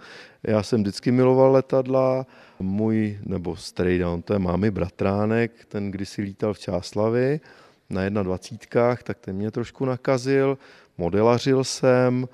Já 0.44 0.64
jsem 0.64 0.82
vždycky 0.82 1.12
miloval 1.12 1.52
letadla, 1.52 2.26
můj, 2.60 3.20
nebo 3.26 3.56
strejda, 3.56 4.10
on 4.10 4.22
to 4.22 4.34
je 4.34 4.40
mámy 4.40 4.72
bratránek, 4.72 5.66
ten 5.66 5.92
kdysi 5.92 6.22
lítal 6.22 6.54
v 6.54 6.60
Čáslavi 6.60 7.40
na 7.90 8.24
21, 8.24 8.96
tak 9.04 9.20
ten 9.20 9.36
mě 9.36 9.52
trošku 9.52 9.86
nakazil, 9.86 10.58
modelařil 10.98 11.64
jsem 11.64 12.28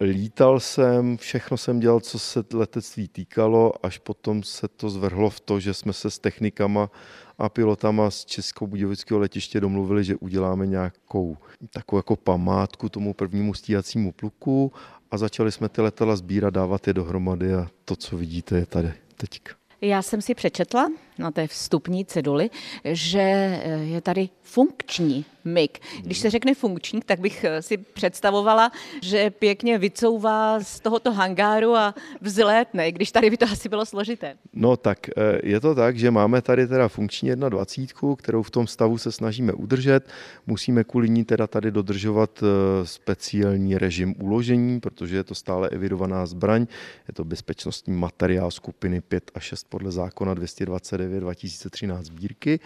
Lítal 0.00 0.60
jsem, 0.60 1.16
všechno 1.16 1.56
jsem 1.56 1.80
dělal, 1.80 2.00
co 2.00 2.18
se 2.18 2.44
letectví 2.52 3.08
týkalo, 3.08 3.86
až 3.86 3.98
potom 3.98 4.42
se 4.42 4.68
to 4.68 4.90
zvrhlo 4.90 5.30
v 5.30 5.40
to, 5.40 5.60
že 5.60 5.74
jsme 5.74 5.92
se 5.92 6.10
s 6.10 6.18
technikama 6.18 6.90
a 7.38 7.48
pilotama 7.48 8.10
z 8.10 8.24
Českobudějovického 8.24 9.20
letiště 9.20 9.60
domluvili, 9.60 10.04
že 10.04 10.16
uděláme 10.16 10.66
nějakou 10.66 11.36
takovou 11.70 11.98
jako 11.98 12.16
památku 12.16 12.88
tomu 12.88 13.14
prvnímu 13.14 13.54
stíhacímu 13.54 14.12
pluku 14.12 14.72
a 15.10 15.18
začali 15.18 15.52
jsme 15.52 15.68
ty 15.68 15.80
letadla 15.80 16.16
sbírat, 16.16 16.54
dávat 16.54 16.86
je 16.86 16.94
dohromady 16.94 17.54
a 17.54 17.68
to, 17.84 17.96
co 17.96 18.16
vidíte, 18.16 18.56
je 18.56 18.66
tady 18.66 18.92
teďka. 19.16 19.54
Já 19.80 20.02
jsem 20.02 20.22
si 20.22 20.34
přečetla 20.34 20.88
na 21.18 21.30
té 21.30 21.46
vstupní 21.46 22.04
ceduli, 22.04 22.50
že 22.84 23.60
je 23.82 24.00
tady 24.00 24.28
funkční 24.42 25.24
MIG. 25.46 25.78
Když 26.02 26.18
se 26.18 26.30
řekne 26.30 26.54
funkční, 26.54 27.00
tak 27.06 27.20
bych 27.20 27.44
si 27.60 27.76
představovala, 27.76 28.72
že 29.02 29.30
pěkně 29.30 29.78
vycouvá 29.78 30.60
z 30.60 30.80
tohoto 30.80 31.12
hangáru 31.12 31.76
a 31.76 31.94
vzlétne, 32.20 32.92
když 32.92 33.12
tady 33.12 33.30
by 33.30 33.36
to 33.36 33.44
asi 33.44 33.68
bylo 33.68 33.86
složité. 33.86 34.34
No 34.52 34.76
tak 34.76 34.98
eh, 35.08 35.40
je 35.42 35.60
to 35.60 35.74
tak, 35.74 35.98
že 35.98 36.10
máme 36.10 36.42
tady 36.42 36.66
teda 36.66 36.88
funkční 36.88 37.32
1.20, 37.32 38.16
kterou 38.16 38.42
v 38.42 38.50
tom 38.50 38.66
stavu 38.66 38.98
se 38.98 39.12
snažíme 39.12 39.52
udržet. 39.52 40.08
Musíme 40.46 40.84
kvůli 40.84 41.08
ní 41.08 41.24
teda 41.24 41.46
tady 41.46 41.70
dodržovat 41.70 42.42
eh, 42.42 42.46
speciální 42.86 43.78
režim 43.78 44.14
uložení, 44.18 44.80
protože 44.80 45.16
je 45.16 45.24
to 45.24 45.34
stále 45.34 45.68
evidovaná 45.68 46.26
zbraň. 46.26 46.66
Je 47.08 47.14
to 47.14 47.24
bezpečnostní 47.24 47.94
materiál 47.94 48.50
skupiny 48.50 49.00
5 49.00 49.30
a 49.34 49.40
6 49.40 49.66
podle 49.68 49.92
zákona 49.92 50.34
229 50.34 51.05
2013 51.08 52.06
sbírky 52.06 52.60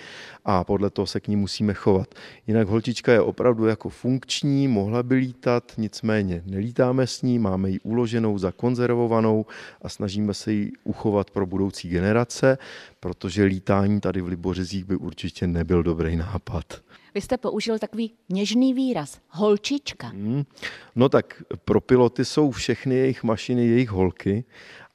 a 0.44 0.64
podle 0.64 0.90
toho 0.90 1.06
se 1.06 1.20
k 1.20 1.28
ní 1.28 1.36
musíme 1.36 1.74
chovat. 1.74 2.14
Jinak 2.46 2.68
holčička 2.68 3.12
je 3.12 3.20
opravdu 3.20 3.66
jako 3.66 3.88
funkční, 3.88 4.68
mohla 4.68 5.02
by 5.02 5.14
lítat, 5.14 5.72
nicméně 5.78 6.42
nelítáme 6.46 7.06
s 7.06 7.22
ní, 7.22 7.38
máme 7.38 7.70
ji 7.70 7.80
uloženou, 7.80 8.38
zakonzervovanou 8.38 9.46
a 9.82 9.88
snažíme 9.88 10.34
se 10.34 10.52
ji 10.52 10.72
uchovat 10.84 11.30
pro 11.30 11.46
budoucí 11.46 11.88
generace, 11.88 12.58
protože 13.00 13.44
lítání 13.44 14.00
tady 14.00 14.20
v 14.20 14.26
Libořezích 14.26 14.84
by 14.84 14.96
určitě 14.96 15.46
nebyl 15.46 15.82
dobrý 15.82 16.16
nápad. 16.16 16.82
Vy 17.14 17.20
jste 17.20 17.36
použil 17.36 17.78
takový 17.78 18.12
něžný 18.28 18.74
výraz, 18.74 19.18
holčička. 19.28 20.06
Hmm. 20.06 20.44
No 20.96 21.08
tak 21.08 21.42
pro 21.64 21.80
piloty 21.80 22.24
jsou 22.24 22.50
všechny 22.50 22.94
jejich 22.94 23.22
mašiny 23.22 23.66
jejich 23.66 23.90
holky 23.90 24.44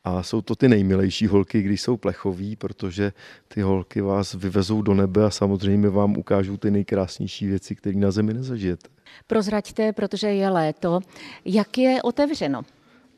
a 0.06 0.24
jsou 0.24 0.42
to 0.42 0.56
ty 0.56 0.70
nejmilejší 0.70 1.28
holky, 1.28 1.62
když 1.62 1.82
jsou 1.82 1.98
plechoví, 1.98 2.56
protože 2.56 3.12
ty 3.48 3.62
holky 3.62 4.02
vás 4.02 4.34
vyvezou 4.34 4.82
do 4.82 4.94
nebe 4.94 5.26
a 5.26 5.30
samozřejmě 5.30 5.90
vám 5.90 6.18
ukážou 6.18 6.58
ty 6.58 6.72
nejkrásnější 6.72 7.48
věci, 7.48 7.76
které 7.76 7.96
na 7.96 8.12
zemi 8.12 8.34
nezažijete. 8.34 8.88
Prozraďte, 9.28 9.94
protože 9.94 10.28
je 10.28 10.50
léto. 10.50 11.00
Jak 11.46 11.78
je 11.78 12.02
otevřeno? 12.02 12.62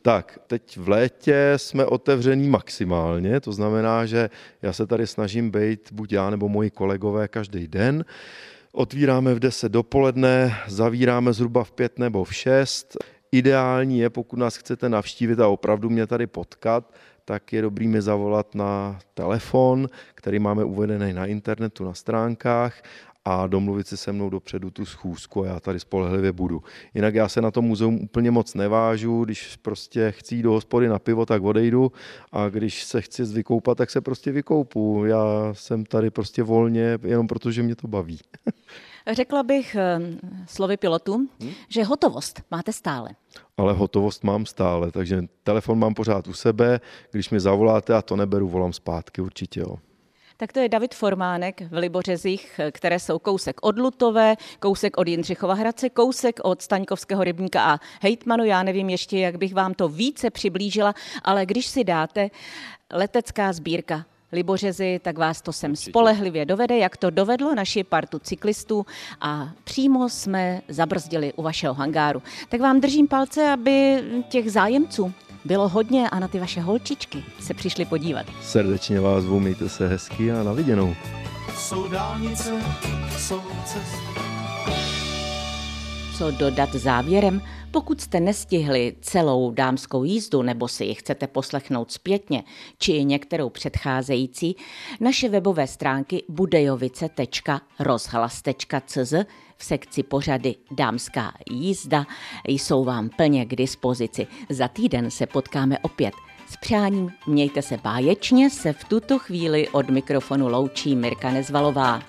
Tak, 0.02 0.39
teď 0.47 0.78
v 0.78 0.89
létě 0.89 1.54
jsme 1.58 1.86
otevření 1.86 2.50
maximálně, 2.50 3.39
to 3.39 3.52
znamená, 3.52 4.06
že 4.06 4.30
já 4.62 4.73
se 4.73 4.88
tady 4.88 5.08
snažím 5.08 5.52
být 5.52 5.89
buď 5.91 6.12
já 6.12 6.30
nebo 6.30 6.50
moji 6.50 6.69
kolegové 6.69 7.28
každý 7.28 7.67
den. 7.67 8.06
Otvíráme 8.71 9.34
v 9.34 9.39
10 9.39 9.71
dopoledne, 9.71 10.58
zavíráme 10.67 11.34
zhruba 11.34 11.63
v 11.63 11.71
5 11.71 12.00
nebo 12.00 12.23
v 12.23 12.36
6. 12.36 12.97
Ideální 13.38 14.00
je, 14.00 14.10
pokud 14.10 14.39
nás 14.39 14.58
chcete 14.58 14.89
navštívit 14.89 15.39
a 15.39 15.47
opravdu 15.47 15.89
mě 15.89 16.08
tady 16.08 16.28
potkat, 16.28 16.93
tak 17.26 17.54
je 17.54 17.62
dobrý 17.62 17.88
mi 17.88 18.02
zavolat 18.02 18.56
na 18.56 19.00
telefon, 19.13 19.88
který 20.15 20.39
máme 20.39 20.63
uvedený 20.63 21.13
na 21.13 21.26
internetu, 21.26 21.86
na 21.86 21.93
stránkách 21.93 22.82
a 23.26 23.47
domluvit 23.47 23.88
si 23.88 23.97
se 23.97 24.12
mnou 24.12 24.30
dopředu 24.30 24.69
tu 24.69 24.86
schůzku 24.86 25.43
a 25.43 25.47
já 25.47 25.60
tady 25.60 25.80
spolehlivě 25.80 26.32
budu. 26.32 26.63
Jinak 26.93 27.15
já 27.15 27.30
se 27.30 27.41
na 27.41 27.52
to 27.52 27.62
muzeum 27.62 28.00
úplně 28.02 28.32
moc 28.32 28.54
nevážu, 28.54 29.26
když 29.26 29.56
prostě 29.56 30.12
chci 30.12 30.36
jít 30.36 30.43
do 30.43 30.52
hospody 30.52 30.88
na 30.88 31.00
pivo, 31.00 31.26
tak 31.26 31.43
odejdu 31.43 31.91
a 32.32 32.50
když 32.50 32.84
se 32.84 33.02
chci 33.02 33.23
vykoupat, 33.23 33.78
tak 33.78 33.89
se 33.91 34.02
prostě 34.02 34.32
vykoupu. 34.32 35.04
Já 35.06 35.54
jsem 35.54 35.86
tady 35.86 36.10
prostě 36.10 36.43
volně, 36.43 37.00
jenom 37.04 37.28
protože 37.28 37.63
mě 37.63 37.76
to 37.76 37.88
baví. 37.88 38.19
Řekla 39.12 39.43
bych 39.43 39.76
eh, 39.76 40.00
slovy 40.48 40.78
pilotu, 40.78 41.15
hmm? 41.15 41.52
že 41.70 41.84
hotovost 41.84 42.41
máte 42.52 42.74
stále. 42.74 43.10
Ale 43.58 43.74
hotovost 43.74 44.24
mám 44.24 44.46
stále, 44.46 44.91
takže 44.91 45.22
telefon 45.43 45.80
mám 45.80 45.93
pořád 45.93 46.28
u 46.28 46.34
sebe, 46.34 46.80
když 47.12 47.30
mi 47.30 47.39
zavoláte 47.39 47.93
a 47.93 48.02
to 48.02 48.15
neberu, 48.15 48.48
volám 48.48 48.74
zpátky 48.74 49.22
určitě. 49.22 49.60
Jo. 49.60 49.76
Tak 50.38 50.54
to 50.54 50.60
je 50.60 50.70
David 50.70 50.96
Formánek 50.96 51.62
v 51.62 51.74
Libořezích, 51.74 52.60
které 52.72 53.00
jsou 53.00 53.20
kousek 53.20 53.56
od 53.62 53.80
Lutové, 53.80 54.36
kousek 54.60 54.98
od 54.98 55.08
Jindřichova 55.08 55.54
Hradce, 55.54 55.89
kousek 55.89 56.39
od 56.43 56.62
Staňkovského 56.62 57.24
rybníka 57.24 57.74
a 57.74 57.80
hejtmanu. 58.02 58.46
Já 58.46 58.63
nevím 58.63 58.89
ještě, 58.89 59.20
jak 59.20 59.38
bych 59.38 59.54
vám 59.54 59.74
to 59.74 59.89
více 59.89 60.30
přiblížila, 60.30 60.93
ale 61.24 61.46
když 61.46 61.67
si 61.67 61.84
dáte 61.84 62.30
letecká 62.93 63.54
sbírka 63.54 64.06
Libořezy, 64.31 64.99
tak 65.03 65.17
vás 65.17 65.41
to 65.41 65.53
sem 65.53 65.75
spolehlivě 65.75 66.45
dovede, 66.45 66.77
jak 66.77 66.97
to 66.97 67.09
dovedlo 67.09 67.55
naši 67.55 67.83
partu 67.83 68.19
cyklistů 68.19 68.85
a 69.21 69.49
přímo 69.63 70.09
jsme 70.09 70.61
zabrzdili 70.67 71.33
u 71.33 71.43
vašeho 71.43 71.73
hangáru. 71.73 72.21
Tak 72.49 72.61
vám 72.61 72.81
držím 72.81 73.07
palce, 73.07 73.49
aby 73.49 74.03
těch 74.29 74.51
zájemců 74.51 75.13
bylo 75.45 75.69
hodně 75.69 76.09
a 76.09 76.19
na 76.19 76.27
ty 76.27 76.39
vaše 76.39 76.61
holčičky 76.61 77.23
se 77.39 77.53
přišli 77.53 77.85
podívat. 77.85 78.25
Srdečně 78.41 78.99
vás 78.99 79.23
zvu, 79.23 79.39
mějte 79.39 79.69
se 79.69 79.87
hezky 79.87 80.31
a 80.31 80.43
na 80.43 80.53
viděnou. 80.53 80.95
Jsou 81.57 81.87
dálnice, 81.87 82.61
jsou 83.17 83.41
cesty. 83.65 85.07
Co 86.17 86.32
dodat 86.32 86.73
závěrem? 86.73 87.41
Pokud 87.71 88.01
jste 88.01 88.19
nestihli 88.19 88.95
celou 89.01 89.51
dámskou 89.51 90.03
jízdu 90.03 90.41
nebo 90.41 90.67
si 90.67 90.86
ji 90.86 90.95
chcete 90.95 91.27
poslechnout 91.27 91.91
zpětně, 91.91 92.43
či 92.77 93.06
některou 93.06 93.49
předcházející, 93.49 94.56
naše 94.99 95.30
webové 95.30 95.67
stránky 95.67 96.23
budejovice.rozhlas.cz 96.30 99.13
v 99.58 99.63
sekci 99.63 100.03
pořady 100.03 100.56
Dámská 100.71 101.34
jízda 101.51 102.06
jsou 102.47 102.84
vám 102.84 103.10
plně 103.10 103.45
k 103.45 103.56
dispozici. 103.56 104.27
Za 104.49 104.67
týden 104.67 105.12
se 105.12 105.25
potkáme 105.25 105.80
opět. 105.80 106.13
S 106.49 106.58
přáním 106.58 107.12
mějte 107.27 107.62
se 107.62 107.77
báječně, 107.77 108.49
se 108.49 108.73
v 108.73 108.84
tuto 108.84 109.19
chvíli 109.19 109.69
od 109.69 109.89
mikrofonu 109.89 110.47
loučí 110.47 110.95
Mirka 110.95 111.32
Nezvalová. 111.32 112.01